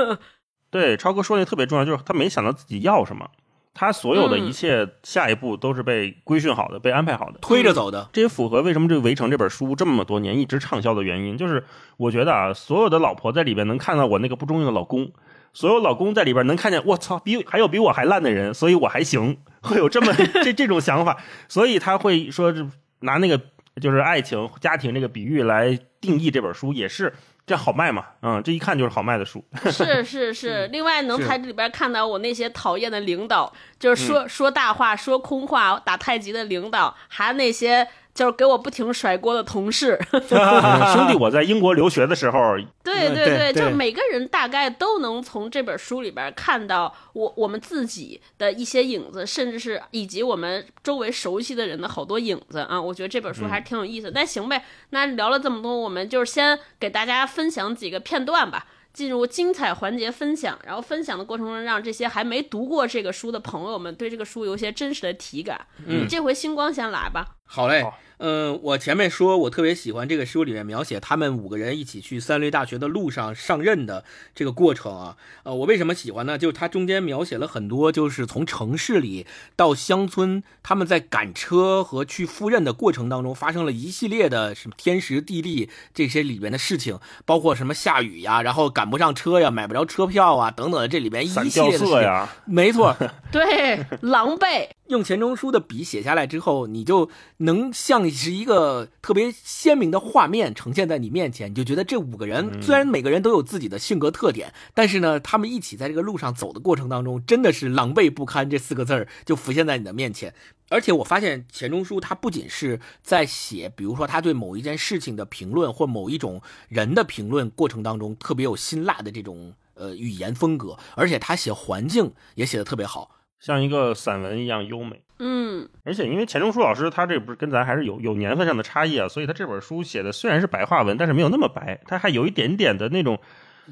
[0.70, 3.30] 对，超哥说那特别重要，就是他没想到自己要什么。
[3.74, 8.08] 他所有的一切下一步都是被规训好的，被安排好的，推着走的。
[8.12, 11.36] 这也符合为什么这个《围城》这本书这么多年一直畅销的原因。
[11.36, 11.64] 就是
[11.96, 15.10] 我觉得啊，所有的老婆在里边能看到我那个不中用的老公，
[15.52, 20.12] 所有老公在里边能看见我操，比还有比我还烂的人，所以我还行， 会有这么
[20.44, 22.54] 这这种想法，所以他会说
[23.00, 23.40] 拿那个
[23.80, 27.12] 就是爱情家庭这个比喻来定义这本书，也是。
[27.46, 28.06] 这好卖嘛？
[28.22, 29.44] 嗯，这一看就是好卖的书。
[29.70, 39.98] 是是是，另外能在这里边看到我那些讨厌的领导，就是说说大话、说空话、打太极的领导，还有那些就是给我不停甩锅的同事。
[40.12, 52.80] 兄弟，我在英国留学的时候， 对对嗯对就每个人大概都能从这本书里边看到我我们自己的一些影子，甚至是以及我们周围熟悉的人的好多影子啊。
[52.80, 54.12] 我觉得这本书还是挺有意思的。
[54.12, 58.66] 那行呗，那聊了这么多，我们就是先给大家分享几个片段吧。
[58.94, 65.60] 进入精彩环节分享，然后分享的过程中，让这些还没读过这个书的朋友们对这个书有一些真实的体感。
[65.84, 67.26] 嗯这回星光先来吧。
[67.46, 74.04] 好嘞好，嗯，我前面说我特别喜欢这个书里面描写他们五个人一起去三类大学的路上上任的
[74.34, 76.38] 这个过程啊，呃，我为什么喜欢呢？
[76.38, 91.86] 就是它中间描写了很多，就是从城市里到乡村，他们在赶车和去赴任的过程当中，发生了一系列的什么天时地利这些里面的事情，包括什么下雨呀，然后赶不上车呀，买不着车票啊，等等这里面一系列的事情。
[91.86, 92.96] 色呀，没错，
[93.30, 94.68] 对，狼狈。
[94.88, 110.32] 用钱钟书的笔写下来之后，你就能像是一个特别鲜明的画面呈现在你面前，你就觉得这五个人虽然每个人都有自己的性格特点，但是呢，他们一起在这个路上走的过程当中，真的是狼狈不堪这四个字儿就浮现在你的面前。
[110.70, 123.10] 而且我发现钱钟书他不仅是在写，比如说他对某一件事情的评论或某一种人的评论过程当中特别有辛辣的这种呃语言风格，而且他写环境也写的特别好。
[123.44, 125.02] 像一个散文一样优美。
[125.18, 133.20] 嗯，而且因为钱钟书老师他这不是跟咱还是有有年份上的差异啊，所以他这本书写的虽然是白话文，但是没有那么白，他还有一点点的那种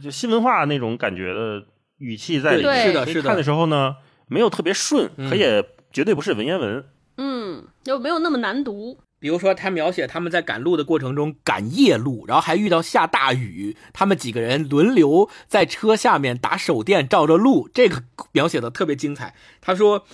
[0.03, 1.65] 就新文化那种感觉的
[1.97, 2.87] 语气在里面。
[2.87, 3.43] 是的，是的所以看的。
[3.43, 6.85] 时候呢，没有特别顺，嗯可也绝对不是文言文。
[7.17, 8.99] 嗯，就没有那么难读。
[9.23, 19.37] 比如说，他描写他们在赶路的过程中赶夜路，然后还遇到下大雨，他们几个人轮流在车下面打手电照着路，这个描写的特别精彩。
[19.61, 20.07] 他说：“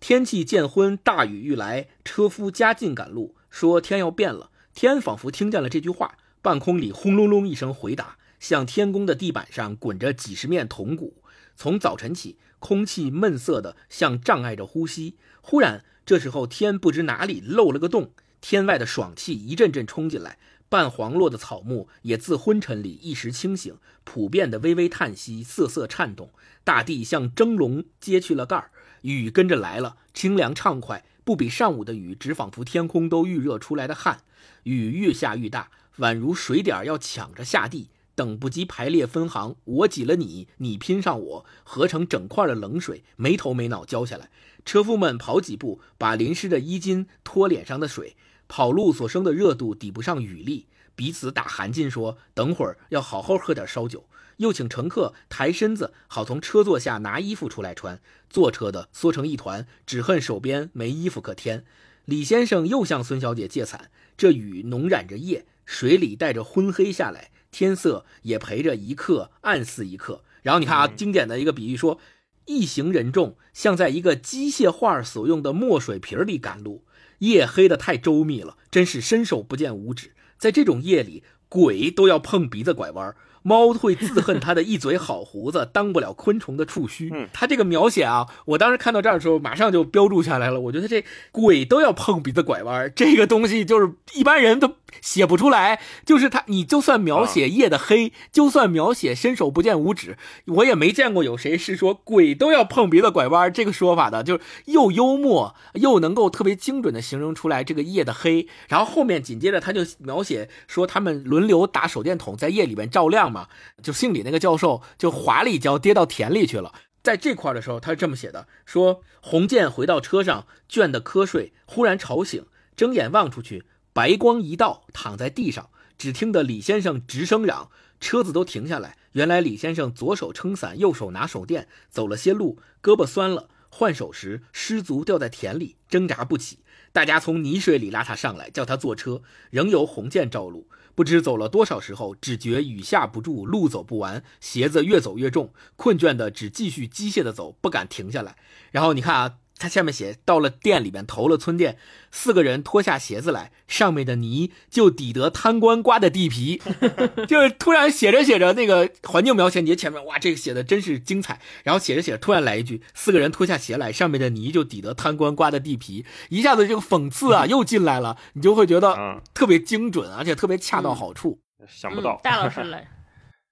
[0.00, 4.50] 天气渐昏，大雨欲来，车夫加紧赶路，说天要变了。
[4.74, 11.22] 天仿佛听见了这句话，半空里轰隆隆一声回答，像天宫的地板上滚着几十面铜鼓。
[11.56, 15.16] 从早晨起，空气闷塞的像障碍着呼吸。
[15.40, 18.10] 忽然，这时候天不知哪里漏了个洞。”
[18.42, 20.36] 天外的爽气一阵阵冲进来，
[20.68, 26.28] 半黄落的草木也自昏沉里一时清醒，普遍的微微叹息，瑟瑟颤动。
[26.64, 28.70] 大地像蒸笼揭去了盖儿，
[29.02, 34.22] 雨跟着来了，清凉畅快，不比上午的雨，只仿佛天空都预热出来的汗。
[34.64, 44.30] 雨越下愈大，宛如水点要抢着下地，等不及排列分行，我挤了你，你拼上我，合成整块的冷水，没头没脑浇下来。
[44.64, 48.16] 车夫们跑几步，把淋湿的衣襟拖脸上的水。
[48.54, 54.04] 跑路所生的热度抵不上雨力，彼此打寒噤，说等会儿要好好喝点烧酒。
[54.36, 57.98] 又请乘客抬身子，好从车座下拿衣服出来穿。
[58.28, 61.64] 坐车的缩成一团，只恨手边没衣服可添。
[62.04, 70.24] 李先生又向孙小姐借伞，这雨浓染着夜，水里带着昏黑下来，天色也陪着一刻暗似一刻。
[70.42, 71.98] 然后你看啊，经典的一个比喻说，
[72.44, 76.84] 一行人众像在一个机械化所用的墨水瓶里赶路。
[77.22, 80.12] 夜黑的太周密了，真是伸手不见五指。
[80.38, 83.14] 在这种夜里，鬼都要碰鼻子拐弯。
[83.42, 87.10] 猫会自恨它的一嘴好胡子当不了昆虫的触须。
[87.12, 90.60] 嗯，他这个描写啊，我当时看到这儿的时候，马上就标注下来了。
[90.60, 95.80] 我觉得这鬼都要碰鼻子拐弯，这个东西就是一般人都写不出来。
[96.04, 104.22] 就是他，你就算描写夜的黑，啊、就算描写伸手不见五指， 我也没见过有谁是说鬼都要碰鼻子拐弯这个说法的。
[104.22, 108.46] 就是又幽默又能够特别精准的形容出来这个夜的黑。
[108.68, 113.31] 然后后面紧接着他就描写说他们轮流打手电筒在夜里面照亮。
[113.32, 113.48] 嘛，
[113.82, 116.74] 就姓李那个教授就滑了一跤，跌到田里去了。
[117.02, 128.96] 在这块的时候，他是这么写的：说洪建回到车上，倦得瞌睡，忽然吵醒，睁眼望出去，白光一道，躺在地上，只听得李先生直声嚷，车子都停下来。
[129.12, 136.60] 原来李先生左手撑伞，右手拿手电，走了些路，胳膊酸了，换手时失足掉在田里，挣扎不起。
[136.92, 140.68] 大家从泥水里拉他上来，叫他坐车，仍由洪建照路。
[140.94, 148.36] 不知走了多少时候，只觉雨下不住，路走不完，鞋子越走越重，困倦的只继续机械的走，不敢停下来。
[148.70, 151.78] 然后你看啊，他下面写到了店里面投了村店，
[152.10, 156.60] 四个人脱下鞋子来，上面的泥就抵得贪官刮的地皮。
[157.28, 161.40] 就是突然写着写着，那个环境描写，你前面哇，这个写的真是精彩。
[161.62, 171.40] 然后写着写着，突然来一句，四个人脱下鞋来，上面的泥就抵得贪官刮的地皮，一下子这个讽刺啊又进来了，你就会觉得特别精准，而且特别恰到好处。
[171.68, 172.88] 想不到，嗯、大老师来。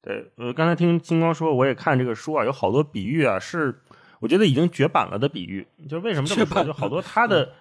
[0.02, 3.80] 对， 呃，刚才听金光说，我也看这个书啊，有好多比喻啊，是
[4.20, 5.66] 我觉得已经绝版了的比喻。
[5.88, 6.64] 就是为什么这么说？
[6.64, 7.52] 就好多他的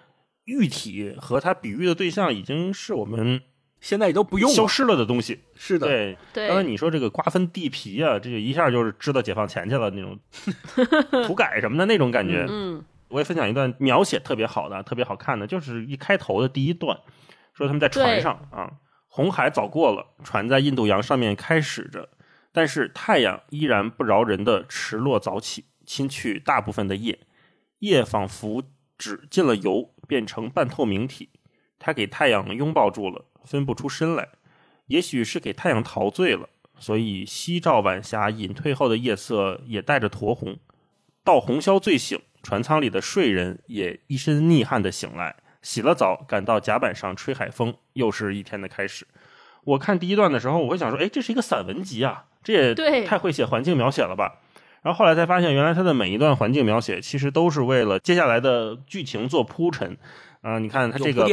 [0.44, 3.42] 喻体和他比喻的对象已经是我们
[3.80, 4.48] 现在也都不用。
[4.50, 5.40] 消失了的东西。
[5.56, 10.16] 是的，对，对刚才你说这个瓜分地皮啊，这个一下就是知道解放前去了那种
[11.26, 12.46] 土改什么的那种感觉。
[12.48, 16.96] 嗯我也分享一段描写特别好的、特别好看的，就是一开头的第一段，
[17.52, 18.70] 说他们在船上啊，
[19.08, 22.08] 红海早过了，船在印度洋上面开始着，
[22.52, 27.18] 但是太阳依然不饶人的迟落早起，侵去大部分的夜，
[27.80, 28.62] 夜仿佛
[28.96, 31.30] 只进了油，变成半透明体，
[31.80, 34.28] 它给太阳拥抱住了，分不出身来，
[34.86, 40.60] 也许是给太阳陶醉了，所以夕照晚霞隐退后的夜色也带着酡红。
[41.24, 49.08] 到红霄醉醒，船舱里的睡人也一身溺汗的醒来，洗了澡，赶到甲板上吹海风，又是一天的开始。
[49.64, 54.38] 我看第一段的时候，我会想说，哎，这是一个散文集啊，这也太会写环境描写了吧？
[54.82, 59.96] 然后后来才发现，原来他的每一段环境描写其实都是为了接下来的剧情做铺陈。
[60.42, 61.26] 啊、你看他这个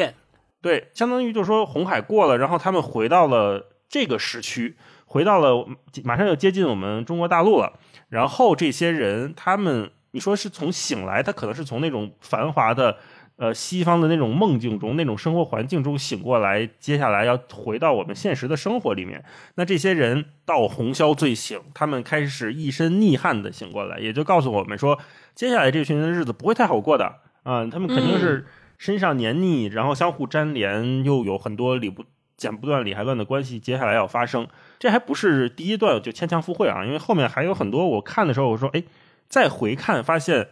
[0.61, 4.75] 对，相当于就是说红海过了，然后他们回到了这个时区，
[5.05, 5.65] 回到了
[6.03, 7.71] 马上要接近我们中国大陆了。
[8.09, 12.97] 然后这些人，他们你说是从醒来，他可能是从那种繁华的
[13.37, 19.23] 呃西方的那种梦境中、那种生活环境中醒过来，接下来要回到我们现实的生活里面。
[19.55, 24.99] 那这些人到红霄醉醒，他们开始一身逆汗的醒过来，也就告诉我们说，
[25.33, 28.45] 接下来这群人的日子不会太好过的啊、他们肯定是
[28.77, 32.03] 身上黏腻，然后相互粘连，又有很多理不
[32.35, 34.45] 剪不断理还乱的关系，接下来要发生。
[34.77, 37.87] 这还不是第一段就牵强附会啊，因为后面还有很多。
[37.87, 38.83] 我看的时候，我说，哎，
[39.29, 40.49] 再回看发现，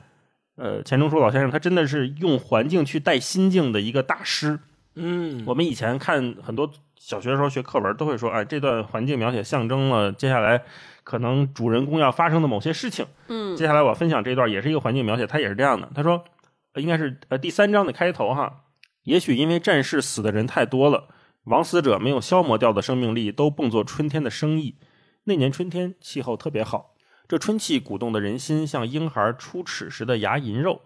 [0.56, 4.60] 呃，钱钟书老先生他真的是用环境去带心境的一个大师。
[4.95, 10.64] 嗯，我们以前看很多小学的时候学课文，都会说，哎，这段环境描写象征了接下来
[11.03, 13.06] 可能主人公要发生的某些事情。
[13.28, 15.89] 嗯接下来我要分享这段也是一个环境描写，他也是这样的。
[15.93, 16.24] 他说，
[16.74, 18.64] 呃应该是呃第三章的开头哈。
[19.03, 21.10] 也许因为战事死的人太多了，
[21.43, 24.76] 枉死者没有消磨掉的生命力都蹦作春天的生意。
[25.26, 26.95] 那年春天气候特别好，
[27.28, 30.82] 这春气鼓动的人心像婴孩出齿时的牙龈肉，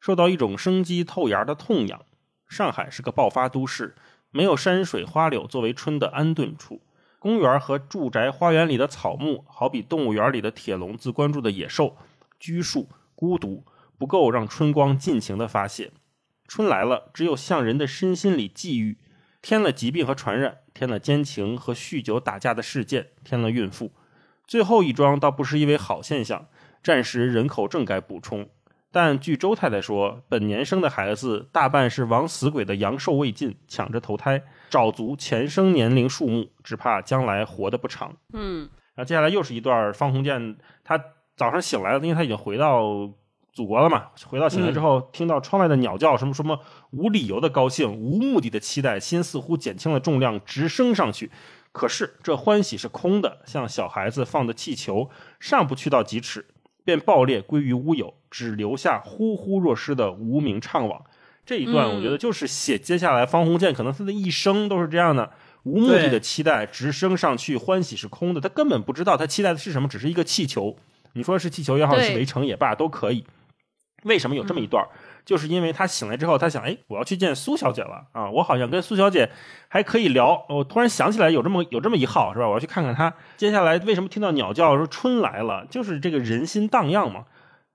[0.00, 2.02] 受到一种生机透芽的痛痒。
[2.48, 3.96] 上海是个爆发都市，
[4.30, 6.82] 没有山水花柳作为春的安顿处。
[7.18, 11.96] 公园和住宅花园里的草木，好比动物园里的铁笼子关注的野兽，
[12.38, 13.64] 拘束、孤独，
[13.98, 15.90] 不够让春光尽情的发泄。
[16.46, 18.98] 春来了，只有向人的身心里际遇，
[19.40, 23.90] 添了疾病和传染，添了奸情和酗酒打架的事件，添了孕妇。
[24.46, 26.46] 最后一桩倒不是因为好现象，
[26.82, 28.48] 暂时人口正该补充。
[28.92, 38.14] 但据周太太说，本年生的孩子大半是枉死鬼的阳寿未尽，抢着投胎，找足前生年龄数目，只怕将来活得不长。
[38.32, 40.96] 嗯然后接下来又是一段方鸿渐，他
[41.36, 43.10] 早上醒来了，因为他已经回到
[43.52, 44.04] 祖国了嘛。
[44.26, 46.60] 回到醒来之后，听到窗外的鸟叫，什么什么
[46.92, 51.32] 无理由的高兴，无目的的期待，心似乎减轻了重量，直升上去。
[51.74, 55.10] 可是这欢喜是空的，像小孩子放的气球，
[55.40, 56.46] 上不去到几尺，
[56.84, 61.00] 便爆裂归于乌有，只留下呼呼若失的无名怅惘。
[61.44, 65.32] 这一段，嗯我觉得就是写接下来方鸿渐可能他的一生都是这样的，
[65.64, 68.40] 无目的的期待，直升上去，欢喜是空的。
[68.40, 70.76] 他根本不知道他期待的是什么，只是一个气球。
[71.14, 73.26] 你说是气球也好，是围城也罢，都可以。
[74.04, 74.86] 为什么有这么一段？
[75.24, 78.30] 就是因为他醒来之后，他想，哎，我要去见苏小姐了啊！
[78.30, 79.30] 我好像跟苏小姐
[79.68, 80.44] 还可以聊。
[80.48, 82.46] 我突然想起来有这么有这么一号，是吧？
[82.46, 87.24] 我要去看看她接下来为什么听到鸟叫说春来了，就是这个人心荡漾嘛。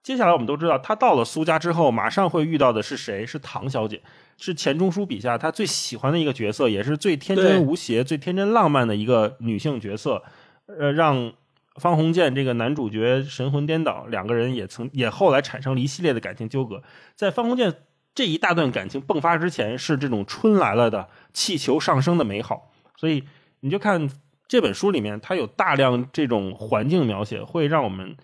[0.01, 3.25] 接下来我们都知道，他到了苏家之后，马上会遇到的是谁？
[3.25, 4.01] 是唐小姐，
[4.37, 10.23] 是钱钟书笔下他最喜欢的一个角色，也是最天真无邪、最天真浪漫的一个女性角色。
[10.67, 11.33] 呃，让
[11.79, 16.83] 方鸿渐这个男主角神魂颠倒，两个人也曾也后来产生了一系列的感情纠葛。
[17.15, 17.73] 在方鸿渐
[18.13, 22.71] 这一大段感情迸发之前，是这种春来了的气球上升的美好。
[22.97, 23.23] 所以
[23.61, 24.09] 你就看
[24.47, 28.17] 这本书里面，它有大量这种环境描写，会让我们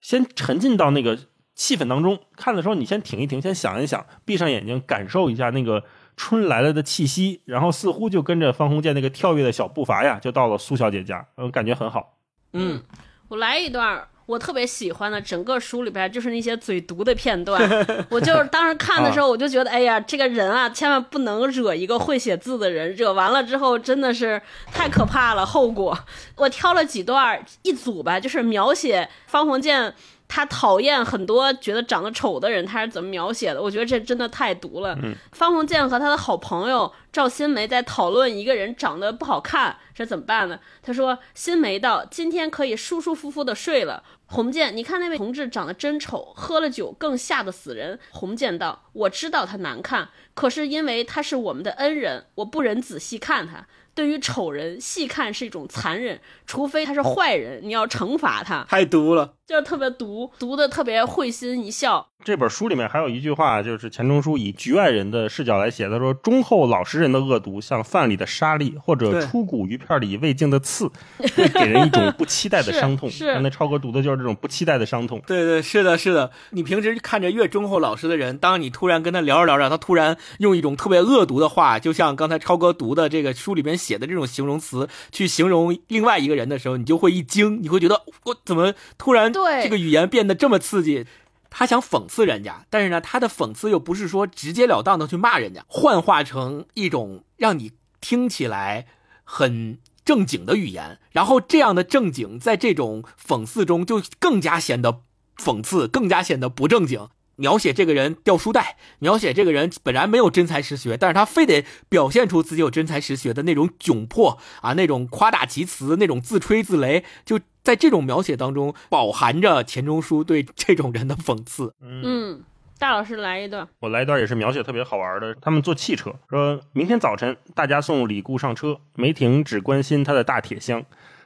[0.00, 1.18] 先沉浸到那个
[1.54, 2.18] 气氛当中。
[2.36, 5.82] 看的时候，你先停一停，先想一想，闭上眼睛，感受一下那个
[6.16, 12.17] 春来了的气息，然后似乎就跟着方鸿渐那个跳跃的小步伐呀，就到了苏小姐家，嗯，感觉很好。
[12.52, 12.82] 嗯，
[13.28, 17.62] 我来一段我特别喜欢的，整个书里边就是那些嘴毒的片段。
[18.10, 24.40] 我就是当时看的时候，我就觉得，哎呀，这个人啊，千万不能惹一个会写字的人，惹完了之后真的是
[24.72, 25.98] 太可怕了，后果。
[26.36, 29.94] 我挑了几段一组吧，就是描写方鸿渐。
[30.28, 33.60] 他讨厌很多觉得长得丑的人，他是怎么描写的？
[33.60, 34.96] 我觉得这真的太毒了。
[35.32, 40.60] 方鸿渐和他的好朋友赵新梅在讨论一个人长得不好看，这怎么办呢？
[40.82, 47.98] 他说：“新梅道，今天可以舒舒服服的睡了。”洪建，你看那位同志长得真丑，喝了酒更吓得死人。
[48.10, 53.66] 洪建道：“我知道他难看，可是因为他是我们的恩人，我不忍仔细看他。”
[53.98, 58.64] 对于丑人细看是一种残忍，除非他是坏人，你要惩罚他。
[58.68, 62.06] 太毒了，就是特别毒，毒的特别会心一笑。
[62.24, 75.22] 这本书里面还有一句话，就是钱钟书以局外人的视角来写，他说：“忠厚老实人的恶毒，像饭里的沙粒，或者出骨鱼片里未净的刺，会给人一种不期待的 伤痛。”是，那超哥读的就是这种不期待的伤痛。
[75.28, 76.32] 对对，是的，是的。
[76.50, 91.06] 你平时看着越忠厚老实的人，当你突然跟他聊着聊着，他突然用一种特别恶毒的话，就像刚才超哥读的这个书里边写的这种形容词，去形容另外一个人的时候，你就会一惊，你会觉得我怎么突然这个语言变得这么刺激？
[91.50, 97.72] 他想讽刺人家，但是呢，他的讽刺又不是说直截了当的去骂人家，幻化成一种让你
[98.02, 98.86] 听起来
[99.24, 105.00] 很正经的语言，然后这样的正经在这种讽刺中就更加显得
[105.38, 107.08] 讽刺，更加显得不正经。
[107.38, 121.72] 描写这个人掉书袋，描写这个人本来没有真才实学，但是他非得表现出自己有真才实学的那种窘迫啊，那种夸大其词，那种自吹自擂，就在这种描写当中饱含着钱钟书对这种人的讽刺。
[121.80, 122.42] 嗯，
[122.78, 125.34] 大老师来一段，我来一段也是描写特别好玩的。
[125.40, 130.84] 他们坐汽车，说明天早晨大家送李固上车，梅婷只关心他的大铁箱。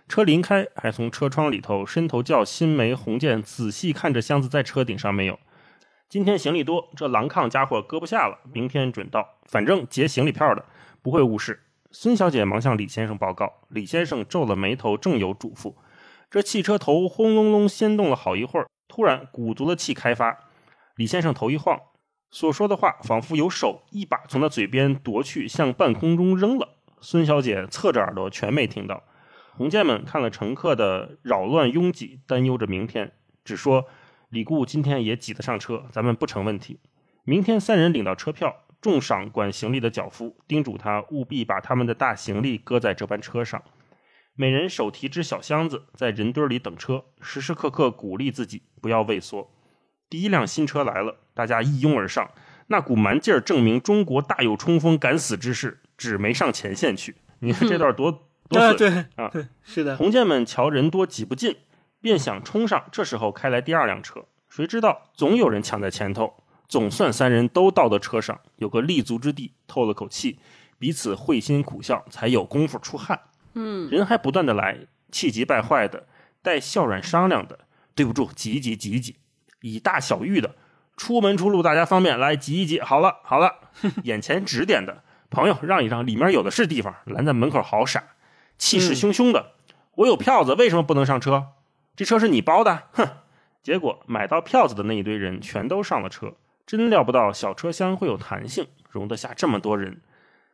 [0.09, 5.39] 车临开，还从车窗里头伸头叫新梅、红建仔细看着箱子在车顶上没有。
[6.13, 9.39] 今天行李多，这狼炕家伙搁不下了，明天准到。
[9.47, 10.63] 反正结行李票的
[11.01, 11.63] 不会误事。
[11.91, 15.75] 孙小姐忙向李先生报告，李先生皱了眉头，正有嘱咐。
[16.31, 20.39] 这汽车头轰隆隆掀动了好一会儿，突然鼓足了气开发。
[20.97, 21.81] 李先生头一晃，
[22.31, 26.77] 所说的话仿佛有手一把从他嘴边夺去，向半空中扔了。
[27.01, 29.03] 孙小姐侧着耳朵全没听到。
[29.57, 33.87] 红箭们看了乘客的扰乱拥挤，担忧着明天，只说。
[34.33, 36.80] 李固今天也挤得上车，咱们不成问题。
[37.22, 43.62] 明天三人领到车票，重赏管行李的脚夫，叮嘱他务必把他们的大行李搁在这班车上。
[44.35, 49.51] 每人手提只小箱子，在人堆里等车，时时刻刻鼓励自己不要畏缩。
[50.09, 52.30] 第一辆新车来了，大家一拥而上，
[52.68, 57.16] 那股蛮劲儿证明中国大有冲锋敢死之势，只没上前线去。
[57.41, 58.11] 你看这段多
[58.49, 59.28] 多损啊！
[59.28, 59.95] 对，是的。
[59.99, 61.55] 红箭们瞧人多挤不进。
[62.03, 66.35] 便想冲上，这时候开来第二辆车，谁知道总有人抢在前头。
[66.69, 70.39] 总算三人都到的车上，有个立足之地，透了口气，
[70.79, 73.21] 彼此会心苦笑，才有功夫出汗。
[73.53, 76.07] 嗯，人还不断的来，气急败坏的，
[76.41, 77.59] 带笑软商量的，
[77.95, 79.17] 对不住，挤一挤，挤一挤，
[79.61, 80.55] 以大小玉的，
[80.97, 83.55] 出门出路大家方便，来挤一挤，好了好了，
[84.05, 88.03] 眼前指点的朋友让一让，里面有的是地方，拦在门口好傻，
[88.57, 89.53] 气势汹汹的，
[89.97, 91.49] 我有票子，为什么不能上车？
[91.95, 93.09] 这车是你包的，哼！
[93.62, 96.34] 结果买到票子的那一堆人全都上了车，
[96.66, 100.01] 真料不到小车厢会有弹性，容得下这么多人。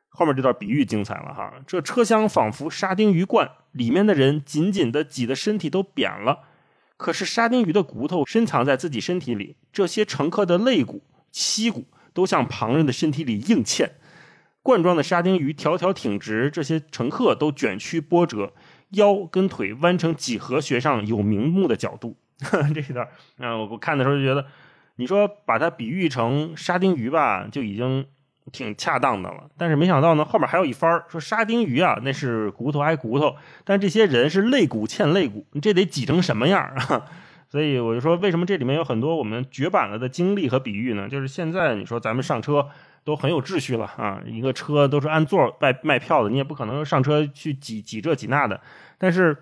[0.08, 6.40] 后面这段比喻精彩了哈，这车厢仿佛沙丁鱼罐，里面的人紧紧的挤得身体都扁了。
[6.96, 13.90] 可是沙丁鱼的骨头深藏在自己身体里，这些乘客的肋骨、膝骨都向旁人的身体里硬嵌。
[14.60, 18.52] 罐装的沙丁鱼条条挺直，这些乘客都卷曲波折。
[18.90, 22.16] 腰跟腿弯成几何学上有名目的角度，
[22.74, 23.06] 这一段
[23.38, 24.46] 啊，我我看的时候就觉得，
[24.96, 28.06] 你说把它比喻成沙丁鱼吧，就已经
[28.50, 29.50] 挺恰当的了。
[29.58, 37.04] 但是没想到呢，后面还有一番说沙丁鱼啊，那是骨头挨骨头，但这些人是肋骨嵌肋骨，你这得挤成什么样啊？
[37.50, 41.08] 所以我就说，为什么这里面有很多我们绝版了的经历和比喻呢？
[41.08, 42.68] 就是现在你说咱们上车。
[43.08, 44.20] 都很有秩序了啊！
[44.26, 48.60] 一个车都是按座卖卖票的，你也不可能上车去挤挤这挤那的。
[48.98, 49.34] 但是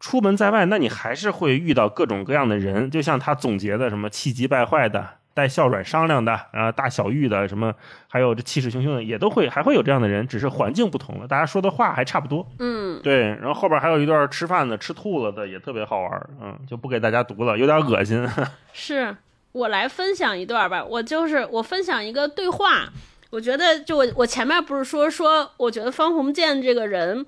[0.00, 7.72] 出门在外，那你还是会遇到各种各样的人，就像他总结的什么气急败坏的、带哮喘商量的啊、大小玉的什么，
[8.08, 12.44] 还有这气势汹汹的，也都会还会有这样的人，只是环境不同了，大家说的话还差不多。
[12.58, 13.28] 嗯，对。
[13.36, 16.30] 然后后边还有一段吃饭的，吃吐了的，也特别好玩。
[16.42, 18.28] 嗯，就不给大家读了，有点恶心。
[18.74, 19.16] 是。
[19.54, 22.88] 我来分享一段吧，我就是我分享一个对话，
[23.30, 27.24] 我觉得就我我前面不是说说，我觉得方鸿渐这个人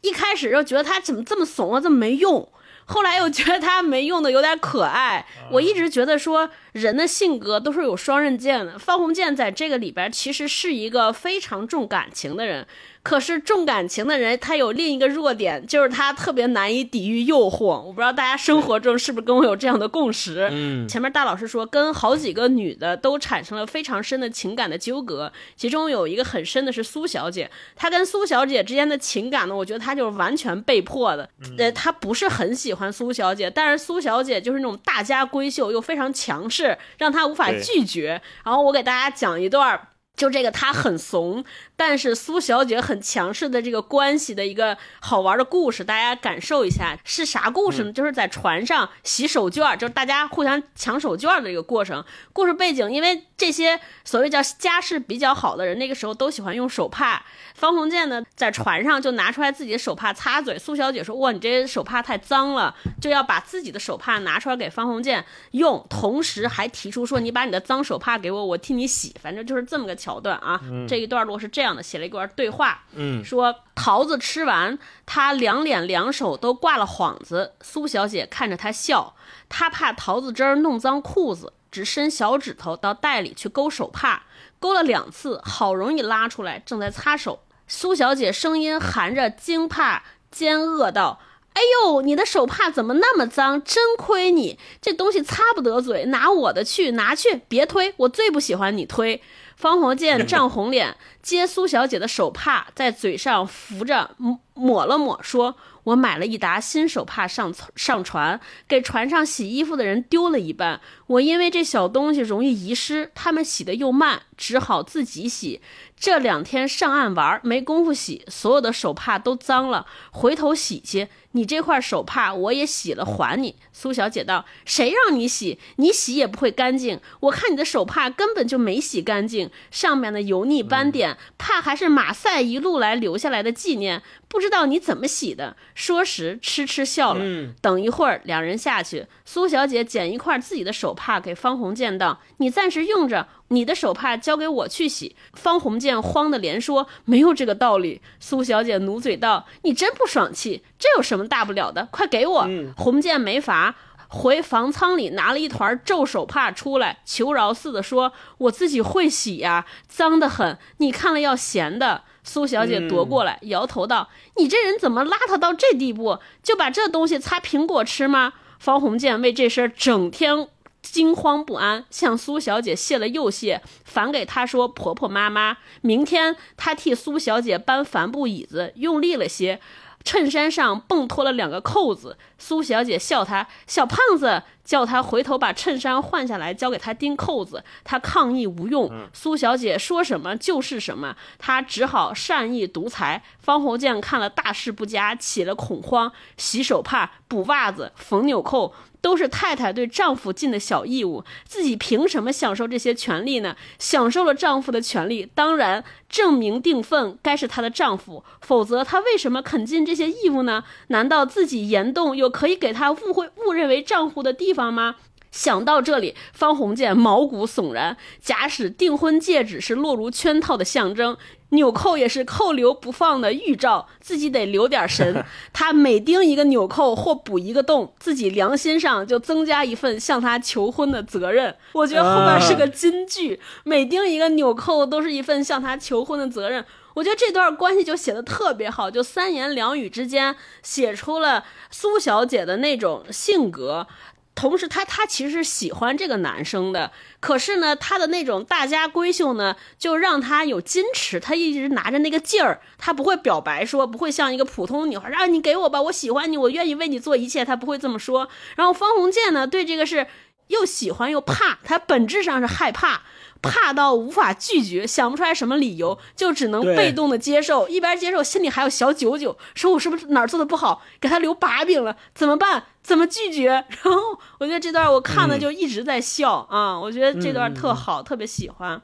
[0.00, 2.48] 一开始就觉得他怎么这么怂啊，这么没用，
[2.86, 5.24] 后来又觉得他没用的有点可爱。
[5.52, 8.76] 我一直觉得说人的性格都是有双刃剑的。
[8.76, 12.66] 方鸿渐在这个里边其实是一个非常重感情的人。
[13.02, 17.80] 可是重感情的人，他有另一个弱点，就是他特别难以抵御诱惑。
[17.80, 20.48] 我不知道大家生活中是不是跟我有这样的共识？
[20.52, 27.50] 嗯，前面大老师说跟好几个女的都产生了非常深的情感的纠葛，其中有一个很深的是苏小姐。
[27.74, 31.28] 她跟苏小姐之间的情感呢，我觉得她就是完全被迫的。
[31.56, 38.20] 呃，她不是很喜欢苏小姐，但是苏小姐就是那种大家闺秀又非常强势，让她无法拒绝。
[38.44, 39.80] 然后我给大家讲一段。
[40.16, 41.42] 就这个，他很怂，
[41.80, 47.90] 但是苏小姐很强势的这个关系的一个好玩的故事，大家感受一下是啥故事呢？
[47.90, 52.04] 就是在船上洗手绢，就是大家互相抢手绢的一个过程。
[52.34, 57.24] 故事背景，因为这些所谓叫家世比较好的人，那个时候都喜欢用手帕。
[57.54, 60.58] 方鸿渐呢，在船上就拿出来自己的手帕擦嘴。
[60.58, 70.20] 苏小姐说：“哇，你这手帕太脏了。”就要把自己的手帕拿出来给方鸿渐用，同时还提出说：“你把你的脏手帕给我，我替你洗。”反正就是这么个桥。
[70.20, 77.54] 段啊，这一段落是这样的，写了一段对话，嗯，说桃子吃完，他两脸两手都挂了幌子。
[77.62, 79.14] 苏小姐看着他笑，
[79.48, 84.24] 他怕桃子汁儿弄脏裤子，只伸小指头到袋里去勾手帕，
[84.58, 87.40] 勾了两次，好容易拉出来，正在擦手。
[87.66, 91.20] 苏小姐声音含着惊怕，奸恶道
[91.54, 93.62] ：“哎呦，你的手帕怎么那么脏？
[93.62, 99.22] 真亏你，这东西擦不得嘴，拿我的去，拿去，别推，我最不喜欢你推。”
[99.60, 104.16] 方鸿渐 涨红脸，接苏小姐的手帕，在嘴上扶着
[104.54, 105.54] 抹了抹，说
[105.84, 110.80] ：“我买了一沓新手帕上上船，给船上洗衣服的人丢了一半。
[111.06, 115.60] 我因为这小东西容易遗失，他们洗的又慢，只好自己洗。
[115.94, 123.54] 这两天上岸玩，没工夫洗，所有的手帕都脏了，回头洗去。”你这块手帕我也洗了，还你。
[123.80, 125.58] 苏小姐道：“谁让你洗？
[125.76, 127.00] 你洗也不会干净。
[127.20, 134.02] 我看你的手帕根本就没洗干净，上面的油腻斑点，怕还是马赛一路来留下来的纪念。
[134.28, 137.24] 不知道你怎么洗的。”说时，痴痴笑了。
[137.62, 145.16] 等一会儿，两人下去，苏小姐捡一块自己的手帕给方鸿渐道：“你暂时用着。”你的手帕交给我去洗。
[145.32, 151.88] 方鸿渐慌的连说：“没有这个道理。”苏小姐努嘴道：“你真不爽气，这有什么大不了的？
[151.90, 153.69] 快给我！”鸿渐没法，
[154.10, 166.18] 回房舱里拿了一团皱手帕出来，求饶似的说：“我自己会洗呀，脏得很，你看了要嫌的。”苏小姐夺过来，摇头道：“你这人怎么邋遢到这地步？
[166.42, 170.48] 就把这东西擦苹果吃吗？”方鸿渐为这事儿整天。
[170.82, 179.60] 惊慌不安，向苏小姐谢了又谢，反给她说：“婆婆妈妈，明天她替苏小姐搬帆布椅子，用力了些，
[180.04, 187.64] 衬衫上蹦脱了两个扣子。”苏小姐笑他：“小胖子。”叫他回头把衬衫换下来，交给他钉扣子。
[187.82, 193.20] 他抗议无用，苏小姐说什么就是什么，他只好善意独裁。
[193.40, 196.12] 方鸿渐看了大事不佳，起了恐慌。
[196.36, 203.56] 洗手帕、补袜子、缝纽扣，都是太太对丈夫尽的小义务，自己凭什么享受这些权利呢？
[203.78, 210.64] 享受了丈夫的权利，当然证明定分该是她的丈夫，否则她为什么肯尽这些义务呢？
[210.88, 214.72] 难道自己言动有可以给她误会、误认为丈夫的地方？
[214.72, 214.96] 吗？
[215.30, 217.96] 想到这里，方鸿渐毛骨悚然。
[218.20, 221.16] 假使订婚戒指是落入圈套的象征，
[221.50, 225.24] 纽扣也是扣留不放的预兆，自己得留点神。
[225.52, 231.54] 他每钉一个纽扣或补一个洞，自己良心上就增加一份向他求婚的责任。
[231.72, 236.64] 我觉得后面是个金句，每钉一个纽扣都是一份向他求婚的责任。
[236.92, 243.86] 我觉得这段关系就写的特别好，就三言两语之间写出了苏小姐的那种性格。
[244.34, 258.28] 同时，她她其实是喜欢这个男生的，可是呢，她的那种大家闺秀呢，就让她有矜持，她一直拿着那个劲儿，她不会表白，说不会像一个普通女孩，啊，你给我吧，我喜欢你，我愿意为你做一切，她不会这么说。
[258.56, 260.06] 然后方鸿渐呢，对这个是
[260.46, 263.02] 又喜欢又怕，他本质上是害怕。
[263.50, 267.66] 怕到无法拒绝，想不出来什么理由，就只能被动的接受。
[267.68, 271.96] 一边接受，心里还有小九九，说我是不是哪儿做的不好，给他留把柄了？
[272.14, 272.64] 怎么办？
[272.82, 273.48] 怎么拒绝？
[273.48, 276.78] 然后我觉得这段我看了就一直在笑啊！
[276.78, 278.82] 我觉得这段特好，特别喜欢。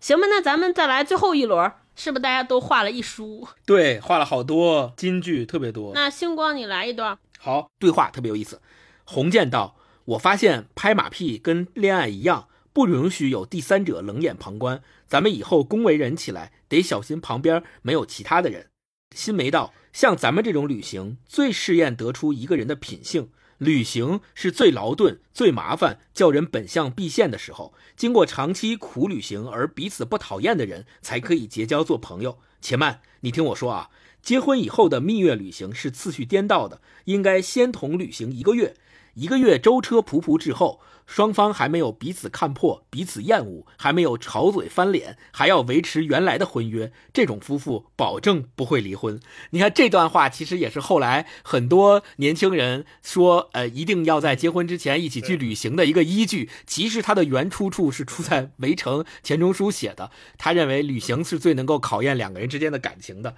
[0.00, 3.46] 行吧，那咱们再来最后一轮，是不是大家都画了一书？
[3.64, 5.92] 对，画了好多金句，特别多。
[5.94, 7.16] 那星光，你来一段。
[7.38, 8.60] 好，对话特别有意思。
[9.04, 9.76] 红剑道
[10.06, 18.66] ：“我发现拍马屁跟恋爱一样。”不允许有第三者冷眼旁观，咱们以后恭维人起来得小心旁边没有其他的人。
[19.14, 23.30] 新梅道：“像咱们这种旅行，最试验得出一个人的品性。
[23.56, 27.72] 旅行是最劳顿、最麻烦、叫人本相毕现的时候。
[27.96, 32.40] 经过长期苦旅行而彼此不讨厌的人，才可以结交做朋友。
[32.60, 33.88] 且慢，你听我说啊，
[34.20, 38.76] 结婚以后的蜜月旅行是次序颠倒的，应该先同旅行一个月，
[39.14, 40.78] 一个月舟车仆仆之后。
[41.06, 49.20] 双方还没有彼此看破、彼此厌恶，还没有吵嘴翻脸，还要维持原来的婚约，这种夫妇保证不会离婚。
[49.50, 56.50] 你看这段话，其实也是后来很多年轻人说，呃，一定要在结婚之前一起去旅行的一个依据。
[56.66, 63.36] 其实它的原出处是出在《围城》钱钟书写的，他认为旅行是最能够考验两个人之间的感情的。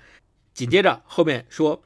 [0.55, 1.83] 紧接着后面说，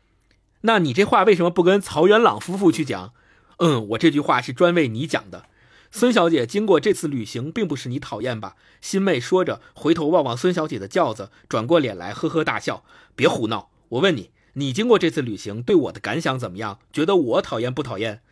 [0.63, 3.13] 那你这话为什么不跟曹元朗夫妇去讲？
[3.59, 5.47] 嗯，我这句话是专为你讲的。
[5.95, 8.57] 孙小姐经过这次旅行，并不是你讨厌吧？
[8.81, 12.83] 新妹说着，回头望望孙小姐的轿子，转过脸来呵呵大笑。
[13.15, 13.71] 别胡闹！
[13.91, 16.79] 我问你，你经过这次旅行，对我的感想怎么样？
[16.95, 18.23] 觉得我讨厌不讨厌？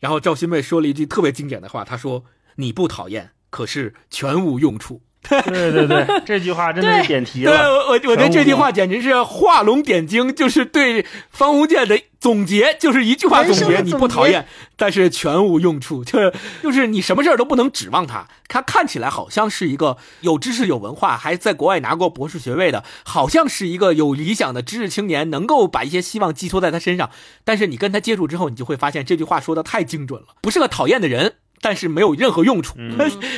[0.00, 2.24] 然后赵新妹说了一句特别经典的话，她说
[2.56, 5.00] ：“你不讨厌，可是全无用处。”
[5.46, 7.50] 对对对，这句话真的是点题了。
[7.50, 13.80] 对，我我觉得这句话简直是画龙点睛，就是对方鸿渐的总结，就是一句话总结。
[13.80, 18.26] 你不讨厌，但是全无用处，就是就是你什么事儿都不能指望他。
[18.48, 27.10] 他看起来好像是一个有知识、有文化，还在国外拿过博士学位的，好像是一个有理想的知识青年，能够把一些希望寄托在他身上。
[27.44, 31.34] 但是你跟他接触之后，你就会发现这句话说的太精准了，不是个讨厌的人。
[31.60, 32.76] 但是没有任何用处，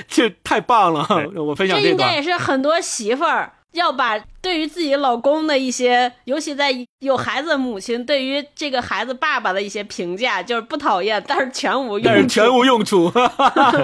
[0.09, 1.07] 这太棒了！
[1.37, 13.11] 我分享这个，这应该也是很多媳妇儿要把对于自己老公的一些，尤其在有孩子的母亲对于这个孩子爸爸的一些评价，就是不讨厌，但是全无用，但是全无用处，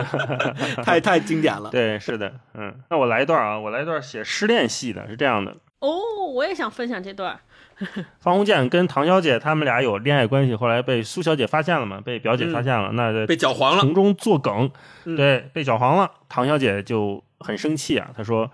[0.83, 1.71] 太太经典了。
[1.71, 5.57] 对，是的，嗯，那我来一段啊，我来一段写失恋戏的，是这样的。
[5.81, 5.99] 哦，
[6.35, 7.39] 我也想分享这段。
[8.19, 14.71] 方鸿渐跟唐小姐他们俩有恋爱关系，后来被苏小姐发现了嘛，被表姐发现了，那被搅黄了，从中作梗，
[15.05, 16.11] 对，被搅黄了。
[16.29, 18.51] 唐小姐就很生气啊，她说：“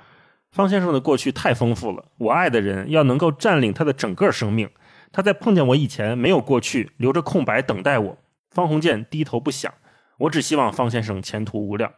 [0.50, 4.68] 方先生的过去太丰富了，我爱的人要能够占领他的整个生命。
[5.12, 8.18] 他在碰见我以前没有过去，留着空白等待我。”
[8.50, 9.72] 方鸿渐低头不想，
[10.18, 11.92] 我只希望方先生前途无量。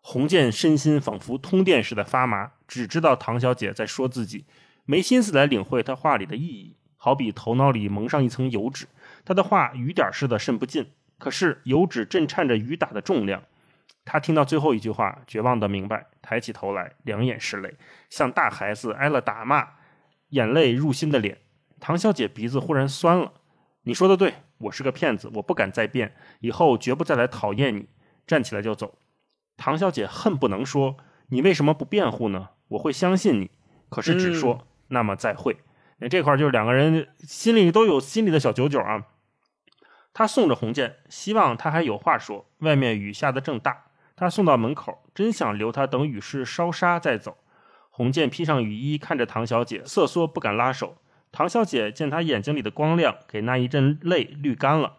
[0.00, 4.44] 鸿渐身心仿佛通电似的发麻，只知道唐小姐在说自己。
[4.90, 8.86] 没心思来领会他话里的意义，好比头脑里蒙上一层油纸，
[9.22, 10.86] 他的话雨点似的渗不进。
[11.18, 13.42] 可是油纸震颤着雨打的重量，
[14.06, 17.74] 他听到最后一句话，绝望的明白，抬起头来，两眼是泪，
[18.08, 19.68] 像大孩子挨了打骂，
[20.30, 21.36] 眼泪入心的脸。
[21.78, 23.34] 唐小姐鼻子忽然酸了。
[23.82, 27.88] 你说的对，我是个骗子，我不敢再变，以后绝不再来讨厌你。
[28.26, 28.96] 站起来就走。
[29.58, 30.96] 唐小姐恨不能说
[31.28, 32.48] ：“你为什么不辩护呢？
[32.68, 33.50] 我会相信你。”
[33.90, 34.64] 可是只说。
[34.88, 35.56] 那么再会，
[35.98, 39.06] 那这块就是两个人心里都有心里的小九九啊。
[40.12, 42.46] 他送着红剑，希望他还有话说。
[42.58, 43.84] 外面雨下的正大，
[44.16, 47.38] 他送到门口，真想留他等雨势稍沙再走。
[47.90, 50.96] 红剑披上雨衣，看着唐小姐，瑟缩不敢拉手。
[51.30, 54.96] 唐小姐见他眼睛里的光亮，给那一阵泪滤干了，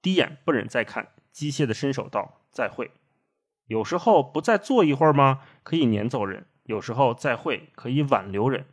[0.00, 2.90] 低眼不忍再看，机械的伸手道：“再会。”
[3.68, 5.42] 有时候不再坐一会儿吗？
[5.62, 8.64] 可以撵走人；有时候再会，可以挽留人。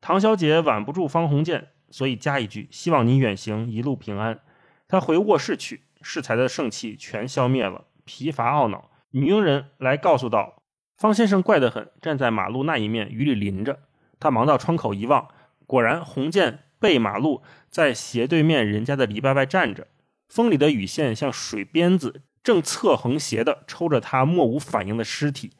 [0.00, 4.40] 唐小姐挽不住方鸿渐，所以加一句：“希望你远行一路平安。”
[4.88, 8.90] 他回卧室去，适才的盛气全消灭了，疲乏懊恼。
[9.10, 10.62] 女佣人来告诉道
[10.96, 13.80] ：“方先生怪得很，站在马路那一面，雨里淋着。”
[14.18, 15.28] 他忙到窗口一望，
[15.66, 19.86] 果然鸿渐背马路，在斜对面人家的篱笆外站着，
[20.28, 25.52] 风里的雨线像水鞭子，正侧横斜的抽着他莫无反应的尸体。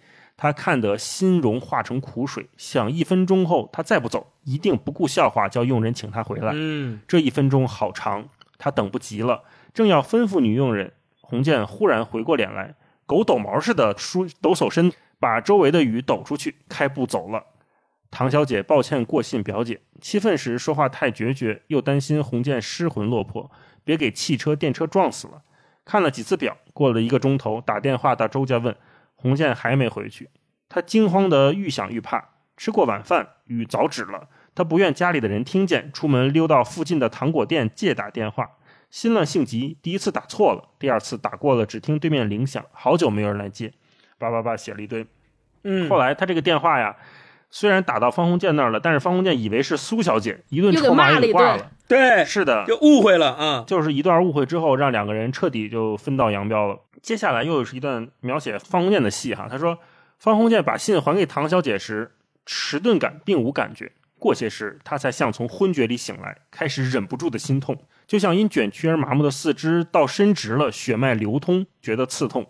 [0.43, 6.53] 他看得心容化成苦水，想一分钟后他再不走，一定不顾笑话叫佣人请他回来。
[6.55, 8.27] 嗯，这一分钟好长，
[8.57, 9.43] 他等不及了，
[9.75, 12.75] 正要吩咐女佣人，洪建忽然回过脸来，
[13.05, 17.45] 狗抖毛似的梳抖擞身，把周围的雨抖出去，开步走了。
[18.11, 23.51] 唐小姐抱歉过信表姐，气愤时说话太决绝，又担心洪建失魂落魄，
[23.85, 25.43] 别给汽车电车撞死了。
[25.85, 28.75] 看了几次表，过了一个钟头，打电话到周家问。
[29.21, 30.31] 洪建还没回去，
[30.69, 32.31] 他惊慌的愈想愈怕。
[32.57, 38.51] 吃过晚饭，雨早止了，他不愿家里的人听见，出门溜到附近的糖果店借打电话。
[38.91, 43.73] 心乱性急，第一次打错了，第二次打过了，只听对面铃响，好久没有人来接，
[44.19, 45.07] 叭叭叭写了一堆。
[45.65, 46.97] 嗯，后来他这个电话呀，
[47.51, 51.71] 虽然打到方鸿渐那儿了，但是方鸿渐以为是苏小姐，一顿臭骂又挂了。
[51.89, 56.81] 对，是的，就误会了啊，就是一段误会之后，让两个人彻底就分道扬镳了。
[57.03, 59.49] 接下来又是一段描写方鸿渐的戏哈。
[59.51, 59.79] 他说，
[60.19, 62.13] 方鸿渐把信还给唐小姐时，
[62.45, 72.47] 迟钝感并无感觉，过些时，他才像从昏厥里醒来，开始忍不住的心痛，就像因卷曲而麻木的四肢到伸直了，血脉流通，觉得刺痛。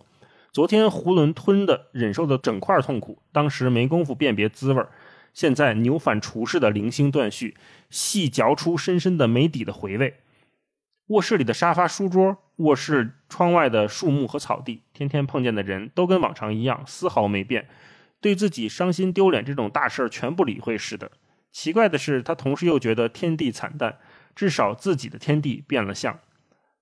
[0.52, 4.84] 昨天囫囵吞的忍受的整块痛苦，当时没工夫辨别滋味
[5.32, 7.56] 现在牛反刍似的零星断续，
[7.88, 10.16] 细嚼出深深的没底的回味。
[11.06, 17.66] 卧室里的沙发、书桌，卧室窗外的树木和草地，天天碰见的人都跟往常一样，丝毫没变，
[18.20, 21.10] 对自己伤心丢脸这种大事儿全不理会似的。
[21.50, 23.96] 奇怪的是，他同时又觉得天地惨淡，
[24.36, 26.20] 至少自己的天地变了相。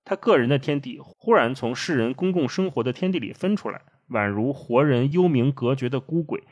[0.03, 6.43] 他个人的天地忽然从世人公共生活的天地里分出来，宛如活人幽冥隔绝的孤鬼。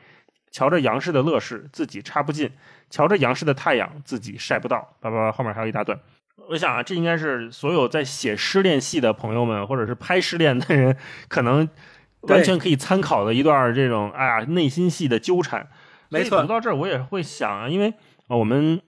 [0.52, 2.50] 瞧着杨氏的乐事，自己插不进；
[2.90, 4.96] 瞧着杨氏的太阳，自己晒不到。
[5.02, 6.00] 叭叭叭，后面还有一大段。
[6.50, 11.68] 我想啊，这应该是所有在写失恋戏的朋友们，或者是拍失恋的人，可能
[12.22, 15.70] 完全可以参考的一段这种哎呀内心戏的纠缠。
[16.10, 17.94] 没错，读到这儿我也会想啊，因为
[18.28, 18.82] 我们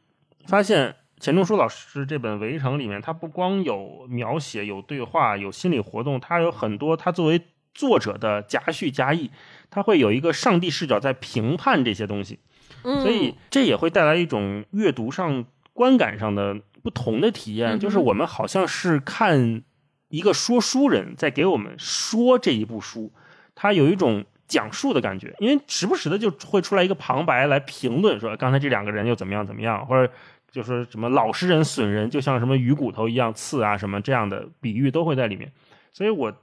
[0.47, 7.41] 发现钱钟书老师这本《围城》里面，他不光有描写、有对话、有心理活动，他有很多他作为
[7.73, 9.29] 作者的夹叙夹议，
[9.69, 12.39] 他会有一个上帝视角在评判这些东西，
[12.83, 15.43] 所以这也会带来一种阅读上
[15.79, 16.59] 观感上的。
[16.81, 19.61] 不同的体验，就是我们好像是看
[20.07, 23.11] 一个说书人在给我们说这一部书，
[23.53, 30.11] 他有一种讲述的感觉，因为时不时的就会出来一个旁白来评论说刚才这两个人又怎么样怎么样，或者
[30.49, 35.51] 就说什么老实人损人，就像什么鱼骨头一样刺啊什么这样的比喻都会在里面，
[35.91, 36.33] 所以我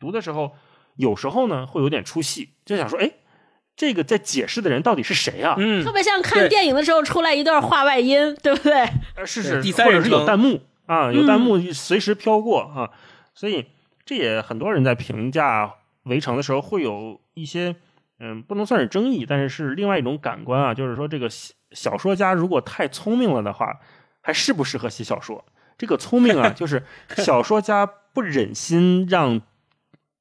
[0.00, 0.50] 读的时候
[0.96, 3.08] 有时候呢会有点出戏，就想说哎。
[3.76, 5.56] 这个在解释的人到底是谁啊？
[5.58, 8.72] 嗯，特别像看电影的时候出来一段话外音，对不对？
[9.16, 12.90] 呃，是是，第三人是有弹幕啊，有弹幕随时飘过啊，
[13.34, 13.66] 所以
[14.04, 15.66] 这也很多人在评价
[16.04, 17.74] 《围城》的时候会有一些
[18.20, 21.28] 嗯，不能算是争议，但是是另外一种感官啊，就是说这个
[21.72, 23.80] 小说家如果太聪明了的话，
[24.20, 25.44] 还适不适合写小说？
[25.76, 26.84] 这个聪明啊， 就是
[27.16, 29.42] 小说家不忍心让。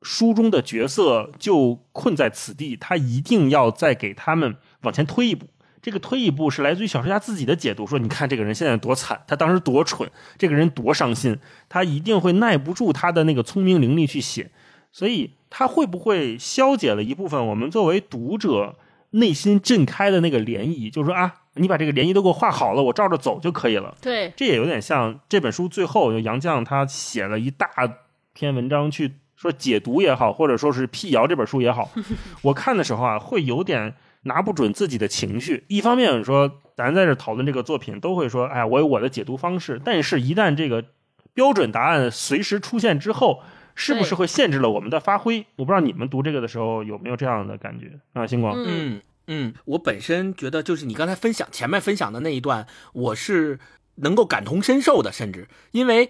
[0.04, 5.47] 书中的角色就困在此地，他一定要再给他们往前推一步。
[5.82, 11.38] 这个推一步是来自于小说家自己的解读，说你看这个人现在多惨，他当时多蠢，这个人多伤心，
[11.68, 14.51] 他一定会耐不住他的那个聪明伶俐去写。
[14.93, 18.78] 所以他会不会消解了一部分我们作为读者
[19.10, 20.89] 内心震开的那个涟漪？
[20.89, 23.97] 就是说啊，你把这个涟漪都给我画好了，我照着走就可以了。
[24.01, 27.68] 对，这也有点像这本书最后杨绛他写了一大
[28.34, 29.16] 篇文章去。
[29.44, 31.91] 说解读也好，或者说是辟谣这本书也好，
[32.41, 35.66] 我看的时候啊，会有点拿不准自己的情绪。
[35.68, 39.82] 一方面说，咱在这讨论这个作品，都会说，哎，我有我的解读方式。
[39.84, 40.86] 但是，一旦这个
[41.34, 43.41] 标准答案随时出现之后，
[43.76, 45.46] 是不是会限制了我们的发挥？
[45.58, 48.26] 我不知道你们读这个的时候有没有这样的感觉啊？
[48.26, 53.60] 星光，嗯嗯，我本身觉得，就是你刚才分享前面分享的那一段，我是
[53.96, 56.10] 能够感同身受的，甚至因为。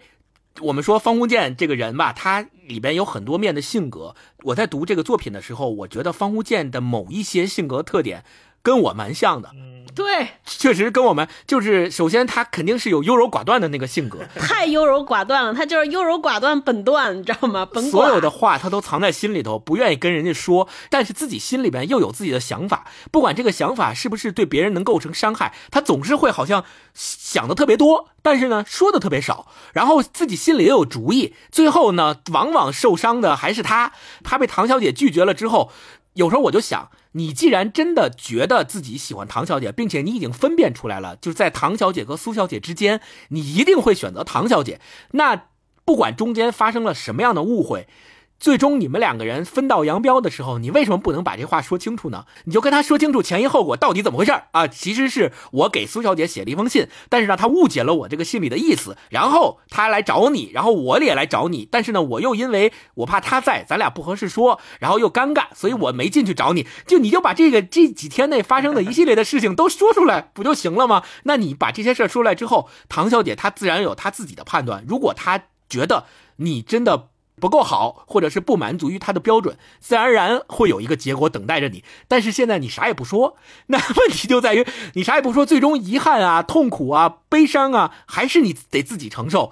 [0.61, 4.15] 我们说方鸿渐这个人吧，他里边有很多面的性格。
[4.43, 8.23] 我在读这个作品的时候，我觉得方鸿渐的某一些性格特点。
[8.63, 9.49] 跟我蛮像的，
[9.93, 17.65] 对，确实跟我们就是，首先他肯定是有优柔寡断的那个性格，太优柔寡断了，他就是优柔寡断本断，你知道吗？
[17.65, 33.91] 本所有的话他都藏在心里头，不愿意跟人家说，但是自己心里边又有自己的想法，不管这个想法是不是对别人能构成伤害，他总是会好像想的特别多，但是呢说的特别少，然后自己心里也有主意，最后呢往往受伤的还是他，
[34.23, 35.69] 他被唐小姐拒绝了之后。
[36.15, 44.79] 有时候我就想，你既然真的觉得自己喜欢唐小姐，并且你已经分辨出来了，就是在唐小姐和苏小姐之间，你一定会选择唐小姐。
[45.11, 45.47] 那
[45.85, 47.87] 不管中间发生了什么样的误会。
[48.43, 52.25] 最终你们两个人分道扬镳的时候，你为什么不能把这话说清楚呢？
[52.43, 54.67] 你就跟他说清楚前因后果到底怎么回事啊？
[54.67, 66.67] 其实是我给苏小姐写了一封信，但是呢，她误解了我这个信里的意思，然后她来找你，然后我也来找你，但是呢，我又因为我怕她在，咱俩不合适说，然后又尴尬，所以我没进去找你。
[66.85, 71.03] 就你就把这个这几天内发生的一系列的事情都说出来，不就行了吗？
[71.23, 74.83] 那你把这些事儿说出来之后，唐小姐她自然有她自己的判断。
[74.85, 76.03] 如果她觉得
[76.35, 77.07] 你真的。
[77.43, 81.83] 不够好，或者是不满足于他的标准，自然而然会有一个结果等待着你。
[82.07, 83.35] 但是现在你啥也不说，
[83.67, 89.51] 那问题就在于你啥也不说，最终遗憾啊、痛苦啊、悲伤啊，还是你得自己承受。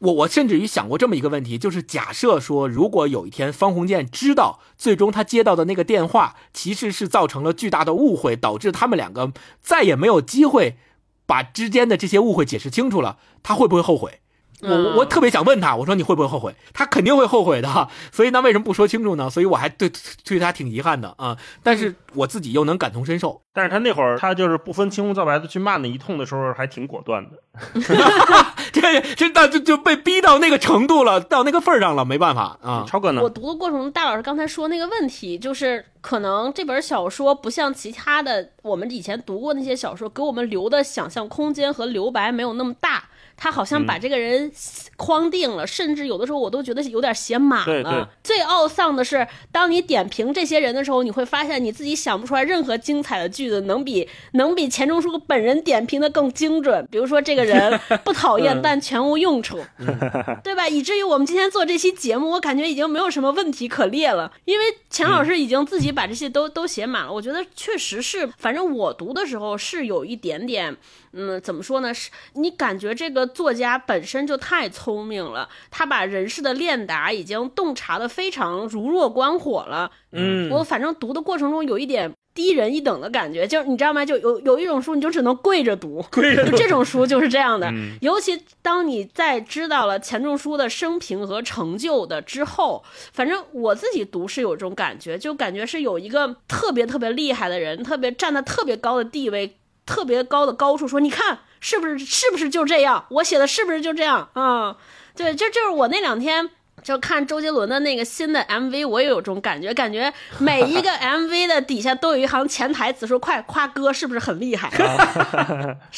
[0.00, 10.78] 我我甚至于想过这么一个问题，就是假设说，如果有一天方鸿渐知道，最终他接到的那个电话其实是造成了巨大的误会，导致他们两个再也没有机会
[11.26, 14.18] 把之间的这些误会解释清楚了，他会不会后悔？
[14.62, 16.54] 我我特别想问他，我说你会不会后悔？
[16.72, 19.30] 他肯定会后悔的，所以那为什么不说清楚呢？
[19.30, 19.90] 所以我还对
[20.24, 21.36] 对他挺遗憾的啊。
[21.62, 23.42] 但是我自己又能感同身受。
[23.52, 27.30] 但是他那会儿他就是不分青红皂白的去骂那一通的时候，还挺果断的。
[28.72, 32.84] 这这那就就被逼到那个程度了，到那个份儿上了，没办法啊。
[32.86, 33.20] 超哥呢？
[33.22, 43.04] 我读的过程中，大老师刚才说那个问题，就是可能这本小说不像其他的我们以前读过那些小说，给我们留的想象空间和留白没有那么大。
[43.42, 44.52] 他好像把这个人
[44.98, 48.06] 框定了，甚至有的时候我都觉得有点写满了。
[48.22, 56.86] 最懊丧的是，当你点评这些人的时候，你会发现你自己想不出来任何精彩的句子能比能比钱钟书本人点评的更精准。
[56.90, 59.58] 比如说，这个人 不讨厌，但全无用处，
[60.44, 60.68] 对吧？
[60.68, 67.10] 以至于我们今天做这期节目，我感觉已经没有什么问题可列了，因为钱老师已经自己把这些都都写满了。
[67.10, 70.76] 我觉得确实是，反正我读的时候是有一点点。
[71.12, 71.92] 嗯，怎么说呢？
[71.92, 79.90] 是你感觉这个作家本身就太聪明了，他把人世的练达已经洞察的非常如若观火了。
[80.12, 84.04] 嗯，我反正读的过程中有一点低人一等的感觉，就是你知道吗？
[84.04, 87.72] 就有有一种书你就只能跪着读， 跪着读这种书就是这样的。
[88.00, 99.56] 尤其当你在知道了钱钟书的生平和成就的之后，反正我自己读是有这种感觉，就感觉是有一个特别特别厉害的人，特别站在特别高的地位。
[99.90, 103.04] 特别高的高处，说你看是不是是不是就这样？
[103.08, 104.76] 我写的是不是就这样啊？
[105.16, 106.48] 对，这就是我那两天
[106.82, 114.70] 就看周杰伦的那个新的 MV，我也有这种感觉，感觉每一个 MV 的底下都有一行潜台词，说快夸哥是不是很厉害？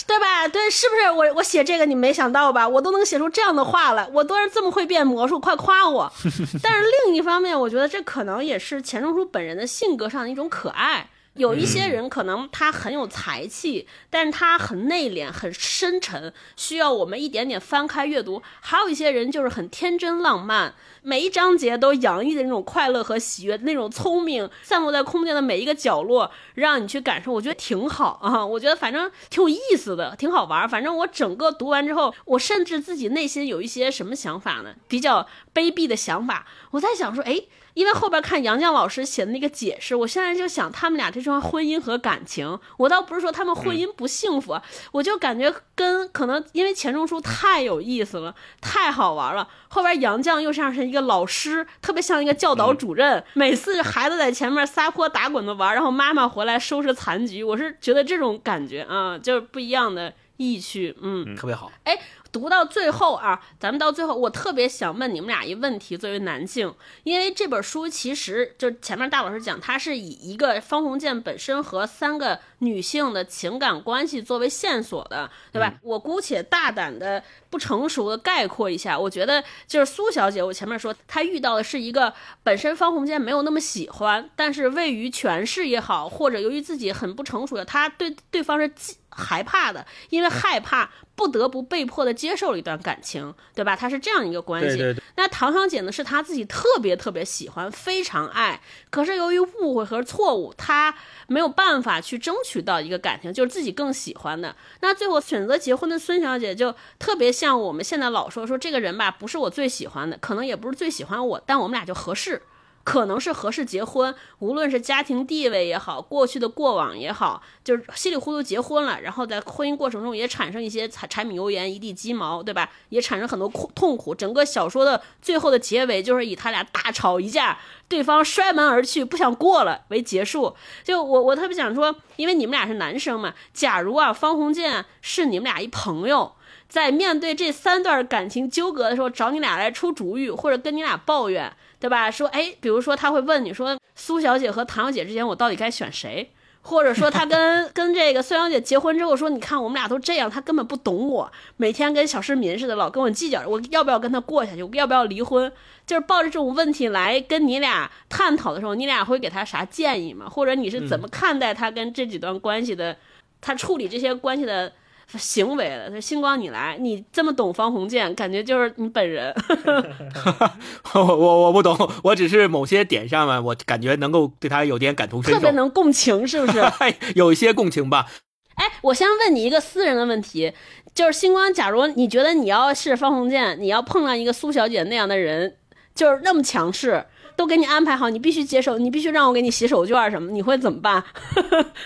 [0.07, 0.49] 对吧？
[0.49, 2.67] 对，是不是我我写这个你没想到吧？
[2.67, 6.11] 我都能写出这样的话来，我都是这么会变魔术，快夸我！
[6.63, 11.11] 但是另一方面，我觉得这可能也是钱钟书本人的性格上的一种可爱。
[11.35, 18.43] 有一些人可能他很有才气，但是他很内敛、很深沉，需要我们一点点翻开阅读。
[18.61, 27.33] 还有一些人就是很天真浪漫，每一章节都洋溢的那种快乐和喜悦，那种聪明散落在空间的每一个角落，让你去感受。
[27.33, 30.69] 我觉得挺好啊，我觉得反正挺有意思的，挺好玩。
[30.69, 34.75] 反正我整个读完之后，我甚至自己内心有一些什么想法呢？
[34.87, 36.47] 比较卑鄙的想法。
[36.73, 37.43] 我在想说，哎。
[37.75, 44.61] 因为后边看杨绛老师写的那个解释，我现在就想他们俩这桩婚姻和感情，我倒不是说他们婚姻不幸福，
[44.93, 49.49] 我就感觉跟可能因为钱钟书太有意思了，太好玩了。
[49.69, 61.73] 后边杨绛又像是一个老师，特别像一个教导主任，每次孩子在前面撒泼打滚的玩，然后妈妈回来收拾残局，我是觉得这种感觉啊，就是不一样的意趣，嗯，特别好。
[61.85, 61.99] 哎。
[62.33, 66.75] 读到最后啊，咱们到最后，我特别想问你们俩一问题，作为男性，
[67.05, 75.75] 因为这本书其实就前面大老师讲，它是以一个方鸿渐本身和三个女性的情感关系作为线索的，对吧？
[75.83, 88.73] 我姑且大胆的、不成熟的概括一下，我觉得就是苏小姐，我前面说她遇到的是一个本身方鸿渐没有那么喜欢，但是位于权势也好，或者由于自己很不成熟的，她对对方是
[89.15, 90.91] 害怕的，因为害怕。
[91.15, 93.77] 不得不被迫的接受了一段感情，对吧？
[93.77, 94.83] 他是这样一个关系。
[95.15, 95.93] 那唐小姐呢？
[95.93, 98.59] 是她自己特别特别喜欢，非常爱。
[98.89, 100.93] 可是由于误会和错误，她
[101.27, 104.57] 没有办法去争取到一个感情，就是自己更喜欢的。
[104.81, 112.41] 那最后选择结婚的孙小姐就特别像我们现在老说说这个人吧，不是我最喜欢的，可能也不是最喜欢我，但我们俩就合适。
[112.85, 122.69] 可能是合适结婚，无论是家庭地位也好，过去的过往也好，就是稀里糊涂结婚了，然后在婚姻过程中也产生一些柴柴米油盐一地鸡毛，对吧？
[122.89, 124.15] 也产生很多苦痛苦。
[124.15, 127.59] 整个小说的最后的结尾就是以他俩大吵一架，
[127.89, 130.57] 对方摔门而去，不想过了为结束。
[130.83, 136.33] 就我我特别想说，因为你们俩是男生嘛，假如啊方鸿渐是你们俩一朋友，
[136.69, 141.55] 在面对这三段感情纠葛的时候，找你俩来出主意，或者跟你俩抱怨。
[141.83, 142.09] 对吧？
[142.09, 146.31] 说哎，比如说他会问你说，苏小姐和唐小姐之间，我到底该选谁？
[146.65, 154.63] 或者说他跟 跟这个孙小姐结婚之后，说你看我们俩都这样，他根本不懂我，每天跟小市民似的，老跟我计较，我要不要跟他过下去？
[154.63, 155.51] 我要不要离婚？
[155.85, 160.29] 就是抱着这种问题来跟你俩探讨的时候，你俩会给他啥建议吗？
[160.29, 162.97] 或者你是怎么看待他跟这几段关系的？
[163.41, 164.73] 他处理这些关系的？
[165.19, 169.35] 行为了，他星光你来，你这么懂方鸿渐，感觉就是你本人。
[170.95, 176.63] 我我我不懂，我只是某些点上面，我感觉能够对他有点感同身受，特别能共情，是不是？
[177.15, 178.07] 有一些共情吧。
[178.55, 180.53] 哎，我先问你一个私人的问题，
[180.95, 185.57] 就是星光，假如你觉得你要是方鸿渐，你要碰上一个苏小姐那样的人，
[185.95, 187.05] 就是那么强势，
[187.35, 191.03] 都给你安排好，你必须接受，你必须让我给你洗手绢什么，你会怎么办？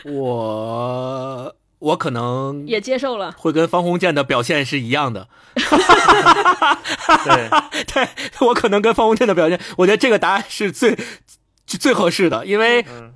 [0.04, 1.54] 我。
[1.78, 5.28] 我可能也接受了，会跟方鸿渐的表现是一样的。
[7.24, 7.50] 对，
[7.84, 8.08] 对
[8.40, 10.98] 我可能跟方鸿渐的表现，我觉得这个答案是最
[11.66, 13.12] 最合适的，因为嗯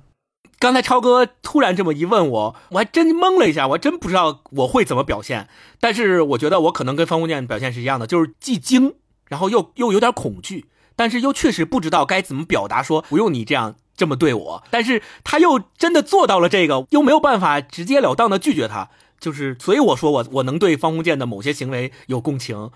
[0.59, 5.47] 刚才超哥突然这么一问我，我还真懵了一下，我还真不知道我会怎么表现。
[5.79, 8.93] 但是我觉得我可能跟方鸿渐表现是一样的，就是既惊，
[9.27, 14.63] 然后又又有点恐惧，但是又确实不知道该怎么表达，说不用你这样这么对我。
[14.71, 18.89] 但是他又真的做到了这个，又没有办法直截了当的拒绝他。
[19.19, 22.71] 就是，所以我说我我能对方鸿渐的某些行为有共情，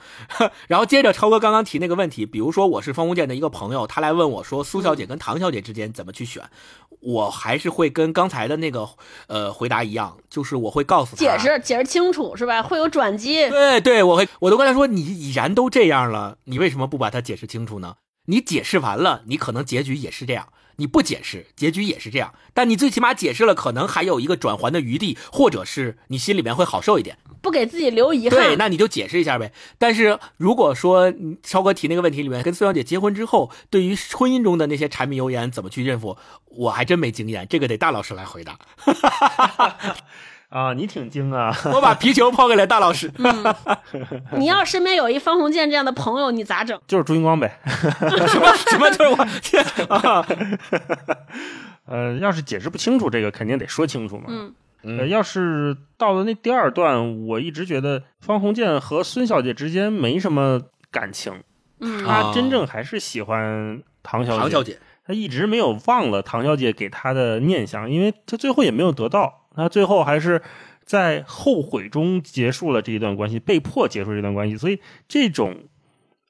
[0.67, 6.43] 然后接着超哥刚刚提那个问题，比如说我是方鸿渐的一个朋友，他来问我说苏小姐跟唐小姐之间怎么去选，
[6.99, 8.87] 我还是会跟刚才的那个
[9.25, 12.61] 呃回答一样，就是我会告诉他解释解释清楚是吧？
[12.61, 13.49] 会有转机。
[13.49, 17.95] 对对，我会我都跟他说，你已然都这样了，你为什么不把它解释清楚呢？
[18.27, 20.45] 你解释完了，你可能结局也是这样；
[20.77, 22.33] 你不解释，结局也是这样。
[22.53, 27.17] 但你最起码解释了，可能还有一个转圜的余地，或者是你心里面会好受一点。
[27.41, 28.39] 不给自己留遗憾。
[28.39, 29.53] 对，那你就解释一下呗。
[29.77, 38.57] 但是如果说嗯超哥提那个问题里面，跟苏小姐结婚之后，对于婚姻中的那些柴米油盐怎么去应付，我还真没经验，这个得大老师来回答。
[40.55, 43.11] 啊，你挺精啊， 我把皮球抛给了大老师。
[44.39, 46.79] 你要身边有一方鸿渐这样的朋友，你咋整？
[46.87, 47.59] 就是朱云光呗。
[47.67, 49.11] 什么什么就是
[49.89, 50.25] 我啊？
[51.87, 54.27] 呃，要是解释不清楚这个，肯定得说清楚嘛。
[54.29, 54.53] 嗯
[54.83, 61.33] 呃，要是到了那第二段，我一直觉得方鸿渐和孙小姐之间没什么感情，
[62.05, 64.39] 他真正还是喜欢唐小姐。
[64.39, 70.41] 唐小姐，他一直没有忘了唐小姐给他的念想，因为他最后也没有得到，他最后还是
[70.83, 74.57] 在后悔中结束了这一段关系，被迫结束这段关系。
[74.57, 75.63] 所以这种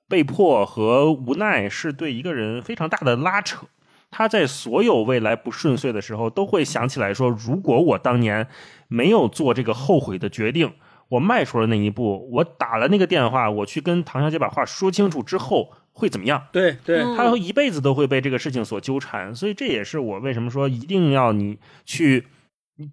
[0.08, 3.66] 被迫和无奈是对一个人非常大的拉扯。
[4.12, 8.48] 他在所有未来不顺遂的时候，都会想起来说：如果我当年
[8.88, 10.72] 没有做这个后悔的决定，
[11.10, 16.48] 我迈出了那一步，我打了那个电话，我去跟唐小姐把话说清楚之后会怎么样？
[16.54, 22.26] 对对嗯他一辈子都会被这个事情所纠缠，所以这也是我为什么说一定要你去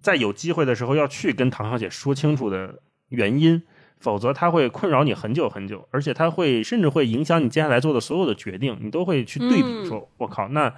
[0.01, 2.79] 在有机会的时候要去跟唐小姐说清楚的
[3.09, 3.61] 原因，
[3.99, 10.73] 否则她会困扰你很久很久，而且她会甚至会影响你接下来做的所有的决定，你都会去对比嗯说，我靠，那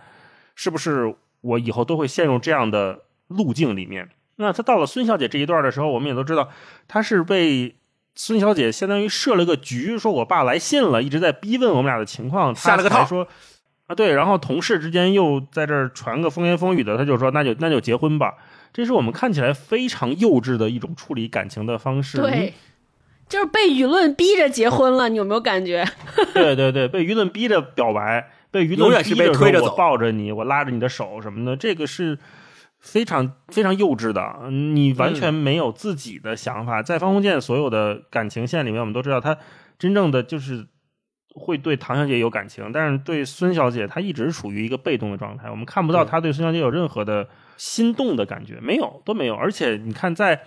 [0.56, 4.10] 是不是我以后都会陷入这样的路径里面？
[4.38, 6.49] 那他到了孙小姐这一段的时候，我们也都知道，
[6.88, 7.76] 他是被
[8.16, 13.28] 孙小姐相当于设了个局，说我爸来信了，一直在逼问我们俩的情况，下了个套说
[13.88, 18.34] 啊，对，然后同事之间又在这儿传个风言风语的，他就说那就那就结婚吧。
[18.76, 22.18] 这是我们看起来非常幼稚的一种处理感情的方式。
[22.18, 22.54] 对，
[23.30, 25.88] 就是被舆论逼着结婚了，你有没有感觉？
[26.34, 32.20] 对对对，被舆论逼着表白，被舆论永远是被逼着推着走我抱着你，我拉着你的手什么的，这个是
[32.82, 34.22] 非常非常幼稚的。
[34.44, 36.84] 嗯你完全没有自己的想法。
[36.84, 39.38] 在方鸿渐所有的感情线里面，我们都知道他
[39.80, 40.68] 真正的就是
[41.34, 45.50] 会对唐小姐有感情，但是对孙小姐，她一直处于一个被动的状态。
[45.50, 49.36] 我们看不到对他对孙小姐有任何的心动的感觉，没有，都没有。
[49.36, 50.43] 而且你看，在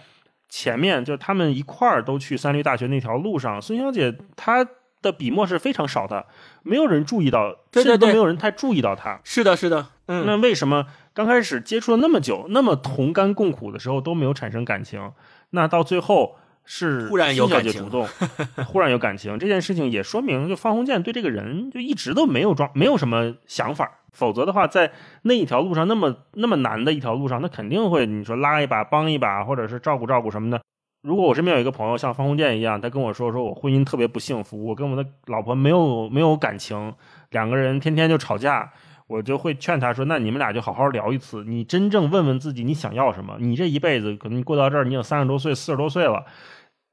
[0.49, 4.67] 前面就他们一块儿都去三律大学那条路上，孙小姐她
[5.01, 6.27] 的笔墨是非常少的，
[6.63, 9.21] 没有人注意到，甚至都没有人太注意到她。
[9.25, 15.13] 是的，是的，嗯，那为什么刚开始接触了那么久，那么同甘共苦的时候都没有产生感情？
[15.51, 18.09] 那到最后是忽然有感情主动，
[18.67, 24.01] 忽然有感情，这件事情也说明，就方鸿渐对这个人就一直都没有装，没有什么想法。
[24.19, 24.91] 否则的话，在
[25.23, 30.61] 那一条路上那么那么难的一条路上，他肯定会你说拉一把、帮一把，或者是照顾照顾什么的。
[31.03, 36.93] 如果我身边有一个朋友像方鸿渐一样，他跟我说说我婚姻特别不幸福，我跟我的老婆没有没有感情，
[37.31, 38.73] 两个人天天就吵架，
[39.07, 43.37] 我就会劝他说：“那你们俩就好好聊一次，你真正问问自己你想要什么。
[43.39, 46.27] 你这一辈子可能过到这儿，你有三十多岁、四十多岁了，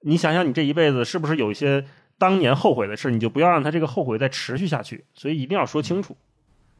[0.05, 1.83] 你想想你这一辈子是不是有一些
[2.19, 5.05] 当年后悔的事，你就不要让他这个后悔再持续下去。
[5.15, 6.15] 所以一定要说清楚。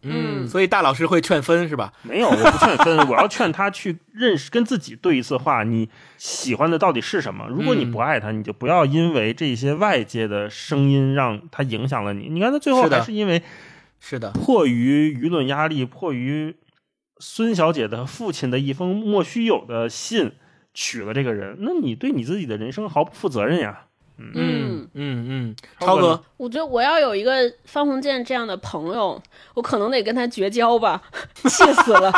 [0.03, 1.91] 嗯所以大老师会劝分是吧？
[2.03, 7.47] 没有，我不劝分， 我要劝他去认识，跟自己对一次话，你喜欢的到底是什么？
[7.49, 12.29] 如果你不爱他，你就不要因为这些外界的声音让他影响了你。
[12.29, 13.41] 你看他最后还是因为
[13.99, 16.55] 是的，迫于舆论压力，迫于
[17.17, 20.33] 孙小姐的父亲的一封莫须有的信
[20.73, 23.87] 娶了这个人，那你对你自己的人生毫不负责任呀。
[24.17, 24.87] 嗯。
[24.93, 25.25] 嗯。
[25.27, 29.21] 嗯，超哥我觉得我要有一个方鸿渐这样的朋友，
[29.53, 31.01] 我可能得跟他绝交吧，
[31.43, 32.11] 气死了，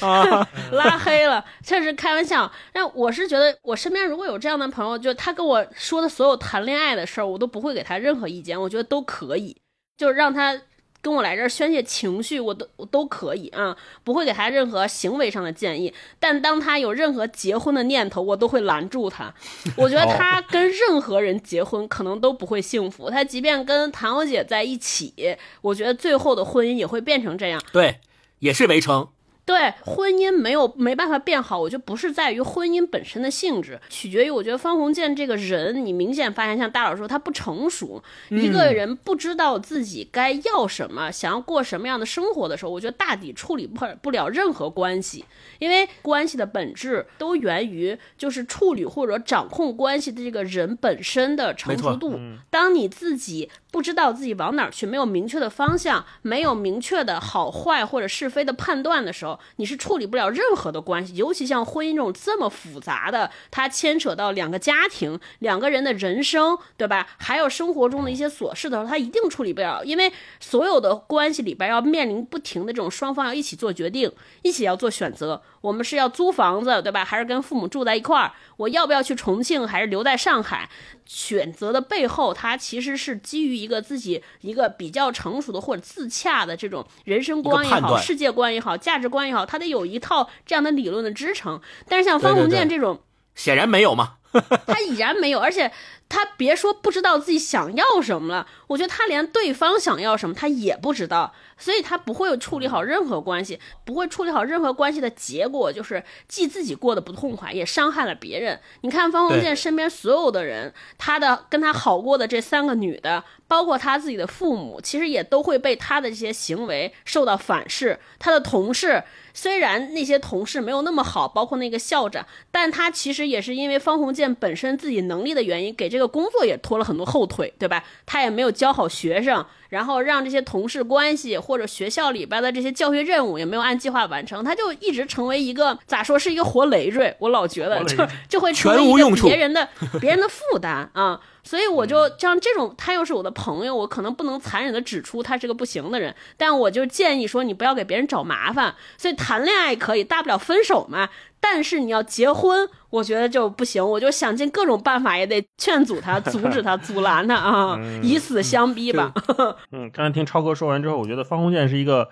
[0.72, 1.44] 拉黑了。
[1.64, 9.56] 确实开玩笑，但我是觉得我身边如果有这样的朋友，就他跟我说的所有谈恋爱的事儿，我都不会给他任何意见，我觉得都可以，
[9.96, 10.56] 就让他
[11.02, 15.92] 跟我来这儿宣泄情绪，我都我都可以啊，不会给他任何行为上的建议。
[16.20, 19.34] 但当他有任何结婚的念头，我都会拦住他。
[19.76, 23.10] 我觉得他跟任何人结婚可能都不会幸福。
[23.10, 27.60] 他即便跟唐小姐在一起，我觉得最后的婚姻也会变成这样。
[27.72, 27.98] 对，
[28.38, 29.08] 也是围城。
[29.44, 45.24] 对婚姻没有没办法变好，我觉得不是在于婚姻本身的性质，取决于我觉得方鸿渐这个人，你明显发现像大佬说他不成熟，一个人不知道自己该要什么，想要过什么样的生活的时候，我觉得大抵处理不不了任何关系，
[45.58, 52.16] 因为关系的本质都源于就是处理或者掌控关系的这个人本身的成熟度。
[52.48, 59.31] 当你自己不知道自己往哪儿去，没有明确的方向，没有明确的好坏或者是非的判断的时候。
[59.56, 67.06] 你是处理不了任何的关系，尤其像婚姻这种这么复杂的，它牵扯到两个家庭、两个人的人生，对吧？
[67.18, 74.10] 还有生活中的一些琐事的时候，他一定处理不了，因为所有的关系里边要面临不停的这种双方要一起做决定，
[74.42, 75.42] 一起要做选择。
[75.60, 77.04] 我们是要租房子，对吧？
[77.04, 78.32] 还是跟父母住在一块儿？
[78.56, 80.68] 我要不要去重庆，还是留在上海？
[81.04, 91.60] 选择的背后，它其实是基于一个自己一个比较成熟的或者自洽的这种人生观也好、世界观也好、价值观也好，他得有一套这样的理论的支撑。
[91.88, 93.02] 但是像方鸿渐这种，
[93.34, 94.14] 显然没有嘛，
[94.66, 95.70] 他已然没有，而且。
[96.12, 108.60] 他别说不知道自己想要什么了，我觉得他连对方想要什么他也不知道，所以他不会处理好任何关系，不会处理好任何关系的结果就是既自己过得不痛快，也伤害了别人。
[108.82, 117.98] 你看方鸿渐身边所有的人，他的跟他好过的这三个女的，包括他自己的父母，其实也都会被他的这些行为受到反噬。
[118.18, 119.02] 他的同事。
[119.34, 127.82] 虽然那些同事没有那么好，包括那个校长，但他其实也是因为方鸿渐本身自己能力的原因，给这个工作也拖了很多后腿，对吧？
[128.06, 137.14] 他也没有教好学生，然后让这些同事关系或者学校里边的这些教学任务也没有按计划完成，他就一直成为一个咋说是一个活累赘。
[137.18, 139.68] 我老觉得就就会成为一个别人的
[140.00, 141.20] 别人的负担啊。
[141.44, 148.74] 所以我就像这种，他又是我的朋友，我可能不能残忍的指出他是个不行的人，但我就建议说，你不要给别人找麻烦。
[148.96, 151.08] 所以谈恋爱可以，大不了分手嘛。
[151.40, 153.84] 但是你要结婚，我觉得就不行。
[153.84, 159.12] 我就想尽各种办法，也得劝阻他、阻止他、阻拦他啊， 以死相逼吧。
[159.72, 162.08] 嗯，刚才听超哥说完之后，我觉得方鸿渐是一个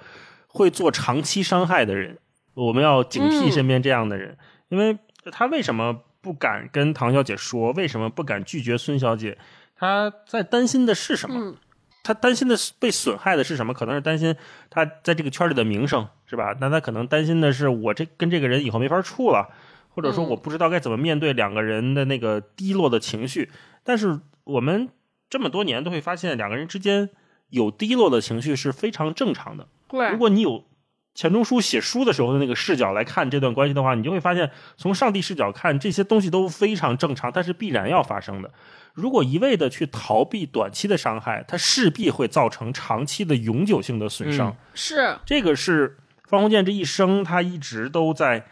[0.48, 2.18] 会做长期伤害的人，
[2.54, 4.36] 我们要警惕身边这样的人，
[4.68, 4.98] 因为
[5.30, 6.00] 他为什么？
[6.20, 9.38] 不敢跟唐小姐说，为什么不敢拒绝孙小姐？
[9.76, 11.54] 他在担心的是什么？
[12.02, 13.72] 他担心的被损害的是什么？
[13.72, 14.34] 可能是担心
[14.68, 16.56] 他在这个圈里的名声，是吧？
[16.60, 19.48] 那他可能担心的是我这跟这个人以后没法处了，
[19.88, 23.50] 或者说我不知道该怎么面对两个人的那个低落的情绪。
[23.84, 24.88] 但是我们
[25.28, 27.10] 这么多年都会发现，两个人之间
[27.48, 29.68] 有低落的情绪是非常正常的。
[30.10, 30.64] 如果你有。
[31.12, 38.50] 钱钟书写书的时候的那个视角来看这段关系的话，你就会发现，从上帝视角看这些东西都非常正常，但是必然要发生的。
[38.94, 44.56] 如果一味的去逃避短期的伤害，它势必会造成长期的永久性的损伤。
[44.74, 48.46] 是这个是方鸿渐这一生他一直都在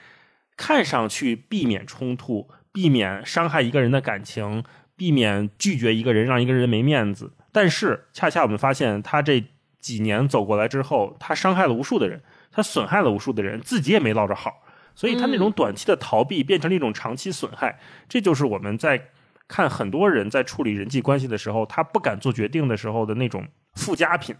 [0.57, 4.65] 看上去避免冲突、避免伤害一个人的感情、
[4.97, 9.45] 避免拒绝一个人让一个人没面子，但是恰恰我们发现他这
[9.81, 12.21] 几年走过来之后，他伤害了无数的人。
[12.59, 17.79] 他损害了无数的人，自己也没落着好，所以他那种短期的逃避变成了一种长期损害。
[18.09, 19.11] 这就是我们在
[19.47, 24.35] 看很多人在处理人际关系的时候，他不敢做决定的时候的那种附加品。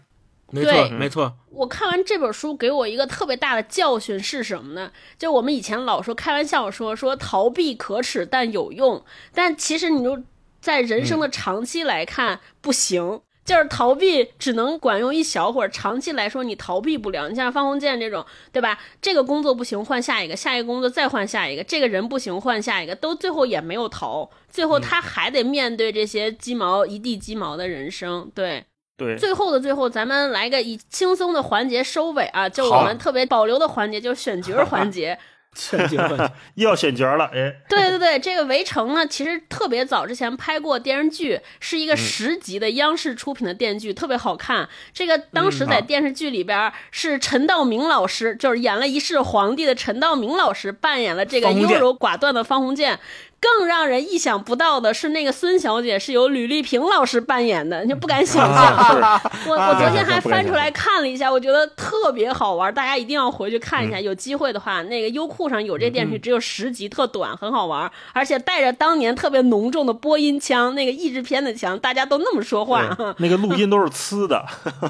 [0.51, 1.33] 没错，没错。
[1.51, 4.91] 我看完这本书，给我一个特别大的教训是什么呢？
[5.17, 9.01] 就我们以前老说开玩笑说说逃避可耻但有用，
[9.33, 10.21] 但其实你就
[10.59, 13.21] 在人生的长期来看不行。
[13.49, 17.27] 就是逃避只能管用一小会儿，长期来说你逃避不了。
[17.27, 18.77] 你像方鸿渐这种，对吧？
[19.01, 21.63] 这个工作不行，换下一个；下一个工作再换下一个。
[21.63, 24.29] 这个人不行，换下一个，都最后也没有逃。
[24.51, 28.31] 最后他还得面对这些鸡毛一地鸡毛的人生。
[28.35, 28.63] 对
[28.95, 32.47] 对，最后的最后，咱们来个以轻松的环节收尾啊！
[32.47, 35.17] 就我们特别保留的环节，就是选角环节。
[35.55, 35.97] 选角
[36.55, 44.69] 又要选角了，哎，对对对，这个《围城》呢，其实特别早之前拍过电视剧，是一个十集的央视出品的电视剧，特别好看。
[44.93, 52.99] 这个当时在电视剧里边是陈道明老师，就是演了一世皇帝的陈道明老师扮演了这个优柔寡断的方鸿渐。
[53.41, 58.75] 更让人意想不到的是，那个孙小姐是由吕丽萍老师扮演的，你就不敢想象。
[58.75, 63.99] 啊我我昨天还翻出来看了一下，我觉得特别好玩，大家一定要回去看一下。
[63.99, 72.95] 有机会的话，那个优酷上有这电视剧，只有十集，特短，很好玩，而且带着当年特别浓重的播音腔，那个译制片的腔，大家都那么说话。
[73.17, 74.45] 那个录音都是呲的，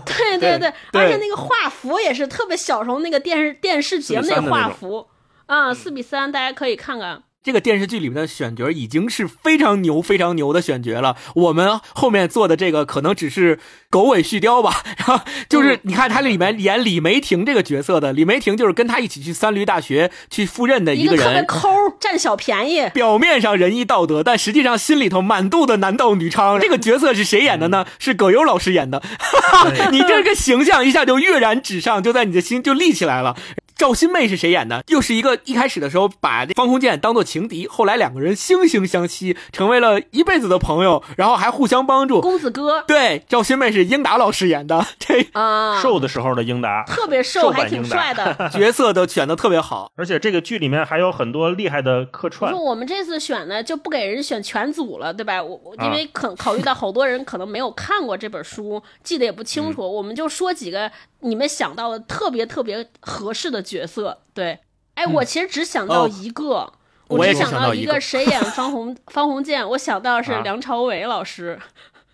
[0.05, 5.07] 对 对对，对而且那个画幅也是特别小时候那个电视电视节目那个画幅
[5.45, 7.21] 啊，四比三，大家可以看看。
[7.41, 11.15] 这个电视剧里面的选角已经是非常牛、非常牛的选角了。
[11.35, 13.59] 我们后面做的这个可能只是
[13.89, 14.83] 狗尾续貂吧。
[14.97, 21.25] 然后就是你看，他里面演李梅婷这个角色的，李梅婷就是跟他一起去三驴大学去赴任的一个人。
[21.25, 22.89] 特别抠，占小便宜。
[22.89, 26.59] 表面上仁义道德，但实际上心里头满肚的男盗女娼。
[26.59, 27.85] 这个角色是谁演的呢？
[27.99, 29.01] 是葛优老师演的。
[29.91, 33.37] 你这个形象一下就跃然纸上，就在你的心就立起来了。
[33.79, 34.83] 赵新妹是谁演的？
[34.89, 42.19] 又是一个一开始的时候把方鸿渐当做情敌，后来两个人惺惺相惜，成为了一辈子的朋友，然后还互相帮助。
[42.19, 48.35] 公子哥对，赵新妹是英达老师演的，这 啊，瘦的时候的英达，特别瘦，瘦还挺帅的。
[48.51, 49.89] 角色都选的特别好。
[49.95, 55.41] 而且这个剧里面还有很多厉害的客串说，我们这次选呢，就不给人选全组了，对吧？
[55.41, 60.91] 我我啊因为可考虑到好多人可能没有看过这本书，记得也不清嗯楚，我们就说几个
[61.21, 64.21] 你们想到的特别特别合适的角色。
[64.33, 64.59] 对，
[64.95, 66.73] 哎，我其实只想到哦一个。
[67.07, 71.59] 我也只想一只想到一个谁演方鸿 方鸿渐，我想到是啊梁朝伟老师。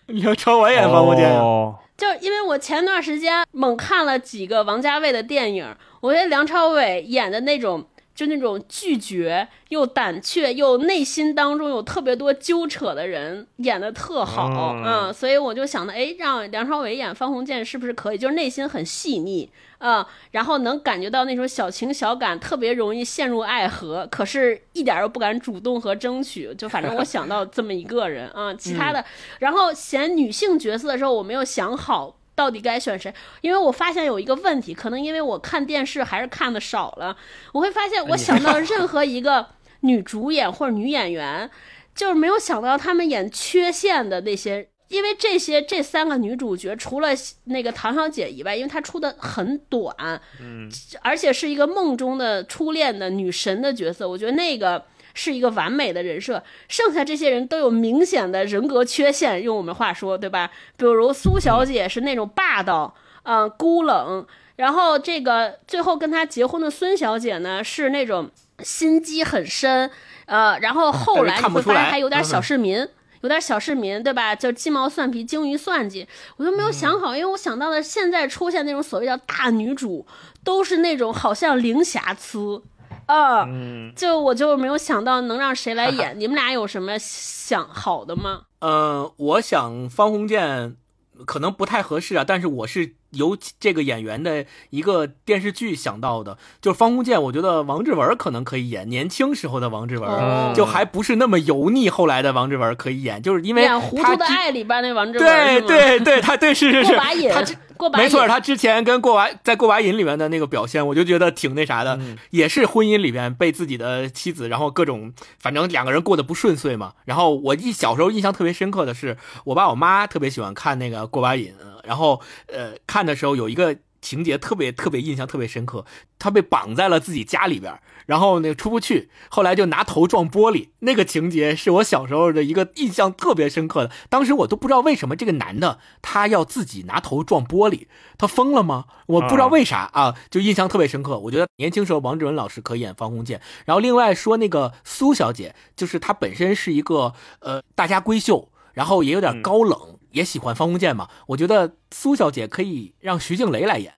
[0.06, 18.18] 梁朝伟演方鸿渐，哦就因为我前段时间猛看了几个王家卫的电影，我觉得梁朝伟演的那种，就那种拒绝又胆怯又内心当中有特别多纠扯的人，演的特好，嗯嗯，所以我就想的，哎，让梁朝伟演方鸿渐是不是可以？
[18.18, 26.54] 就是内心很细腻，嗯，然后能感觉到那种小情小感，特别容易陷入爱河，可是一点儿都不敢主动和争取。
[26.54, 29.04] 就反正我想到这么一个人啊、其他的，
[29.40, 32.16] 然后选女性角色的时候，我没有想好。
[32.36, 33.12] 到底该选谁？
[33.40, 37.16] 因为我发现有一个问题，可能因为我看电视还是看的少了，
[37.52, 39.44] 我会发现我想到任何一个
[39.80, 41.50] 女主演或者女演员，
[41.94, 47.08] 就是没有想到她们演缺陷的那些，因为这些这三个女主角除了
[47.44, 54.84] 那个唐小姐以外，因为她出的很短，嗯，而且是一个梦中的初恋的女神的角色，我觉得那个
[55.16, 56.40] 是一个完美的人设。
[56.68, 60.52] 剩下这些人都有明显的人格缺陷，用我们话说，对吧？
[60.76, 62.94] 比如苏小姐是那种霸道，
[63.24, 64.24] 嗯、孤冷。
[64.54, 68.30] 然后这个最后跟他结婚的孙小姐呢，是那种
[68.60, 69.90] 心机很深，
[70.26, 72.88] 呃，然后后来你会发现看不出来她有点小嗯市民。
[73.22, 74.36] 有点小市民，对吧？
[74.36, 76.06] 就鸡毛蒜皮、精于算计，
[76.36, 80.06] 我都没有想好，因为我想到的现在出现那种所谓叫大女主，
[80.44, 82.62] 都是那种好像零瑕疵，
[83.06, 86.14] 啊、嗯，就我就没有想到能让谁来演。
[86.20, 88.42] 你们俩有什么想好的吗？
[88.60, 90.76] 呃，我想方鸿渐
[91.24, 105.60] 可能不太合适啊，但是我是由这个演员的一个电视剧想到的，就是方鸿渐，我觉得王志文可能可以演年轻时候的王志文，哦就还不是那么油腻，后来的王志文可以演，就是因为演《糊涂的爱》里边那王志文对？
[105.62, 106.96] 对对，他对是是是，
[107.32, 116.94] 他之，过把，没错，他之前跟过完在过把瘾里面的那个表现，我就觉得挺那啥的，嗯也是婚姻里面被自己的妻子，然后各种反正两个人过得不顺遂嘛。
[117.04, 121.54] 然后我一小时候印象特别深刻的是，我爸我妈特别喜欢看那个过把瘾，
[121.84, 123.76] 然后呃看的时候有一个。
[124.02, 125.84] 情节特别特别印象特别深刻，
[126.16, 127.76] 他被绑在了自己家里边，
[128.06, 133.90] 然后那个出不去，后来就拿头撞玻璃，那个情节是我小时候的一个印象特别深刻的。
[134.08, 138.86] 当时我都不知道为什么这个男的他要自己拿头撞玻璃，他疯了吗？
[139.06, 141.18] 我不知道为啥啊，就印象特别深刻。
[141.18, 151.08] 我觉得年轻时候王志文老师可以演方鸿渐，然后另外说那个苏小姐，就是她本身是一个呃大家闺秀，然后也有点高冷，也喜欢方鸿渐嘛。
[151.28, 153.94] 我觉得苏小姐可以让徐静蕾来演，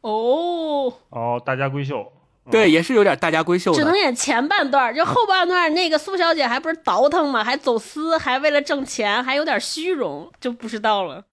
[0.00, 2.12] 哦，哦，大家闺秀，
[2.50, 3.96] 对，也是有点大家闺秀只能。
[4.00, 11.24] 演前半段，就后半段那个苏小姐还不是倒腾嘛，还走私，还为了挣钱，还有点虚荣，就不知道了。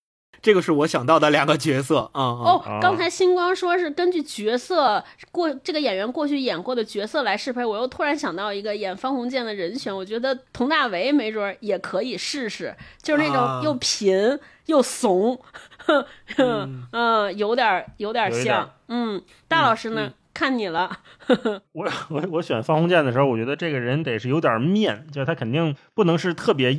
[0.42, 2.44] 这个是我想到的两个角色，啊嗯。
[2.44, 15.40] 哦啊，刚才星光说是根据角色过这个演员过去演过的角色来适配，我又突然想到一个演方鸿渐的人选，我觉得佟大为没准儿也可以试试，就是那啊种又贫又怂，
[16.38, 20.12] 嗯嗯，有点儿有点儿有点儿像，嗯，大老师呢？
[20.38, 20.92] 看你了，
[21.74, 26.78] 我我我选方鸿渐的时候，我觉得这个人得是有点面，就是他肯定不能是特别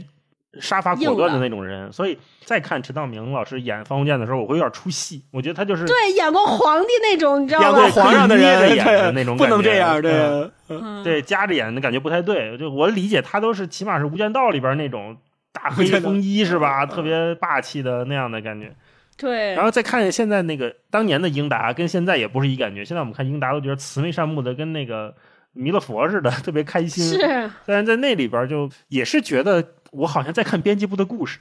[0.61, 5.25] 杀伐果断的那种人，所以再看陈道明老师演方鸿渐的时候，我会有点出戏。
[5.33, 7.91] 我觉得他就是对演过皇帝那种，你知道吗演吗？
[7.91, 12.57] 过皇上的人演的那种不能感觉这样，对嗯，嗯对夹着演的感觉不太对。
[12.57, 15.17] 就我理解，他都是起码是《无间道》里边那种
[15.53, 16.87] 大黑风衣是吧？
[16.87, 18.73] 特别霸气的那样的感觉。
[19.19, 22.83] 对，然后再看现在那个当年的英达，跟现在也不是一感觉。
[22.85, 25.15] 现在我们看英达都觉得慈眉善目的，跟那个
[25.53, 27.05] 弥勒佛似的，特别开心。
[27.05, 31.39] 是但是在那里边就也是觉得我好像在看编辑部的故事，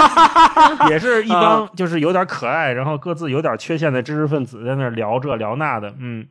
[0.88, 6.26] 也是一帮就是有点可爱，然后各自有点缺陷的知识分子在那聊这聊那的，嗯。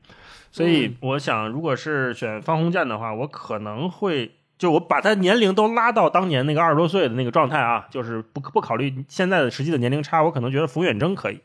[0.56, 11.40] 所以我想，如果是选方鸿渐的话，我可能会就我把他年龄都拉到当年那个二十多岁的那个状态啊，就是不不考虑现在的实际的年龄差，我可能觉得冯远征可以。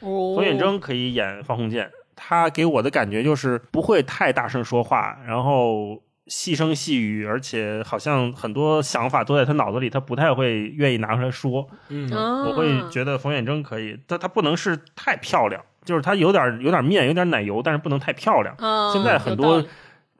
[0.00, 11.66] 哦，冯远征可以演方鸿渐，他给我的感觉就是不会太大声说话，然后细声细语，而且好像很多想法都在他脑子里，他不太会愿意拿出来说。
[11.88, 18.54] 嗯啊我会觉得冯远征可以，但他不能是太漂亮，就是他有点有点面，有点奶油，但是不能太漂亮。
[18.58, 19.62] 嗯现在很多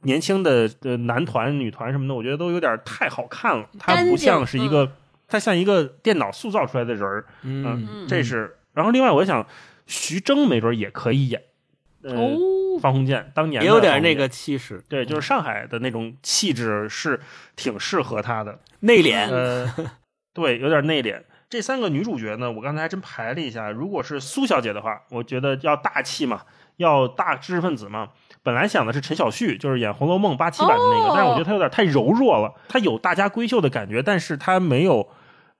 [0.02, 4.92] 年轻的呃男团、女团什么的，我觉得都有点太好看了，他不像是一个，
[5.28, 7.26] 他像一个电脑塑造出来的人儿。
[7.42, 8.56] 嗯嗯这是。
[8.72, 9.46] 然后另外，我想
[9.86, 11.42] 徐峥没准也可以演，
[12.02, 17.20] 呃，哦，方鸿渐当年也有点那个气势，对，就是上海的那种气质是
[17.56, 18.58] 挺适合他的。
[18.80, 19.70] 内敛，呃，
[20.32, 21.20] 对，有点内敛。
[21.50, 26.42] 这三个女主角呢，我刚才还真排了一下，如果是苏小姐的话，我觉得要大气嘛，
[26.76, 28.10] 要大知识分子嘛。
[28.42, 31.12] 本来想的是陈小旭，就是演《红楼梦》八七版的那个，哦。
[31.14, 35.06] 但是我觉得他有点太柔弱了，他有大家闺秀的感觉，但是他没有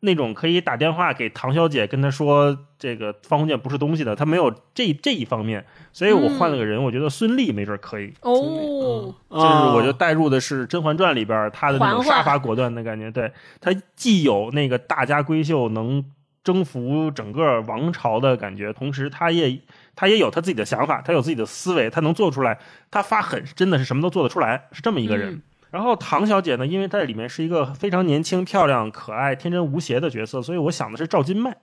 [0.01, 5.63] 那种可以打电话给唐小姐跟她说这个方鸿渐不是东西的，他没有这这一方面，
[5.93, 8.11] 所以我换了个人，我觉得孙俪没准可以。
[8.23, 9.47] 哦，就是
[9.77, 13.31] 我就带入的是《甄嬛传》里边她的那种杀伐果断的感觉，对。
[13.61, 16.03] 她既有那个大家闺秀能
[16.43, 19.61] 征服整个王朝的感觉，同时他也
[20.01, 22.59] 她也有她自己的想法，她有自己的思维，她能做出来，
[22.91, 25.35] 她发狠真的是什么都做得出来，是这么一个人。
[25.35, 31.57] 嗯然后唐小姐呢，因为在里面是一个非常年轻、漂亮、可爱、天真无邪的角色，所以我想的是赵今麦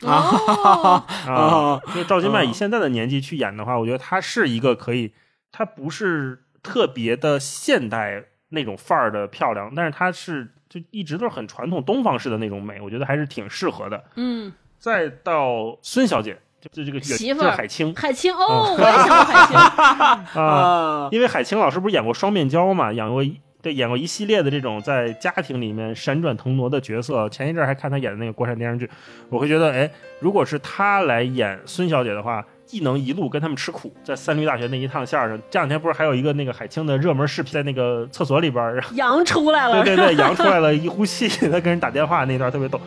[0.00, 1.80] 哦，啊。
[1.90, 5.12] 因为赵今麦啊以现在的年纪去演的话，我觉得她是一个可以，
[5.52, 14.02] 她不是特别的现代那种范儿的漂亮，但是她是就一直都是很传统东方式的那种美，我觉得还是挺适合的。
[14.16, 16.36] 嗯，再到孙小姐，
[16.72, 19.56] 就就这个媳妇儿就海清海清哦，我也想过海清，
[20.42, 27.28] 啊，啊，因为海清老师不是演过双面胶嘛，演过一对演过一系列的这种在家庭里面闪转腾挪的角色。
[27.28, 28.88] 前一阵儿还看他演的那个国产电视剧，
[29.30, 42.78] 我会觉得，哎，如果是他来演孙小姐的话，既能一路跟他们吃苦，在三驴大学那一趟线儿上，这两天不是还有一个那个海清的热门视频，在那个厕所里边儿，然后羊出来了，对对对，扬出来了一呼气， 他跟人打电话那段特别逗。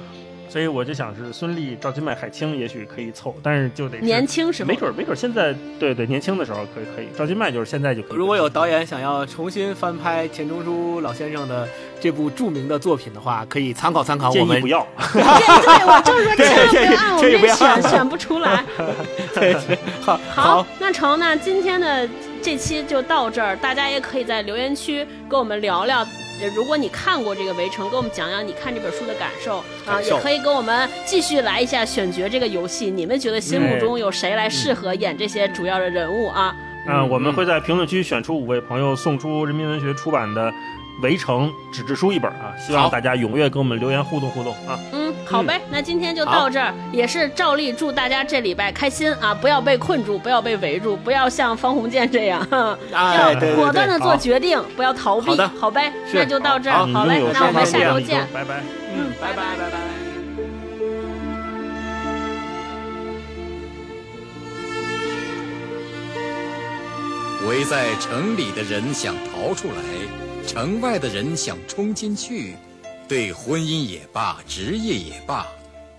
[0.50, 8.18] 所以我就想是孙俪、赵今麦、海清也许可以凑，但是就得年轻时候没准儿没准儿现在对对年轻的时候可以可以，赵今麦就是现在就可以。
[8.18, 11.68] 如果有导演想要重新翻拍钱钟书老先生的
[12.00, 14.68] 这部著名的作品的话，可以参考参考我们建议不。
[14.68, 14.88] 要。
[15.14, 18.64] 对对，我正 说千万不要按我们这这个不要选选不出来。
[20.02, 22.08] 好，好，那成，那今天的
[22.42, 26.06] 这期就到这儿，大家也可以在留言区跟我们聊聊。
[26.42, 32.92] 呃如果你看过这个《围城》，给我们讲讲你看这本书的感受啊，也可以跟我们继续来一下选角这个游戏。
[32.92, 36.56] 你们觉得心目中有谁来适合演这些主要的人物啊？
[36.88, 40.50] 嗯，我们会在评论区选出五位朋友，送出人民文学出版的
[41.02, 42.54] 《围城》纸质书一本啊！
[42.58, 44.80] 希望大家踊跃跟我们留言互动互动啊！
[44.92, 49.34] 嗯，好呗，那今天就到这儿，也是照例祝大家这礼拜开心啊！
[49.34, 52.42] 不要被困住，不要被围住，不要像方鸿渐这样，
[52.92, 58.62] 哎，要果断的，做决定，不要逃避，好好呗，那就到这儿，好好嘞那我们下周见拜拜。
[58.96, 59.78] 嗯，拜拜拜拜。
[67.48, 69.76] 围在城里的人想逃出来，
[70.48, 72.56] 城外的人想冲进去。
[73.06, 75.46] 对婚姻也罢，职业也罢，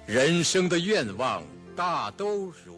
[0.06, 1.42] 人生的愿望
[1.76, 2.77] 大都如。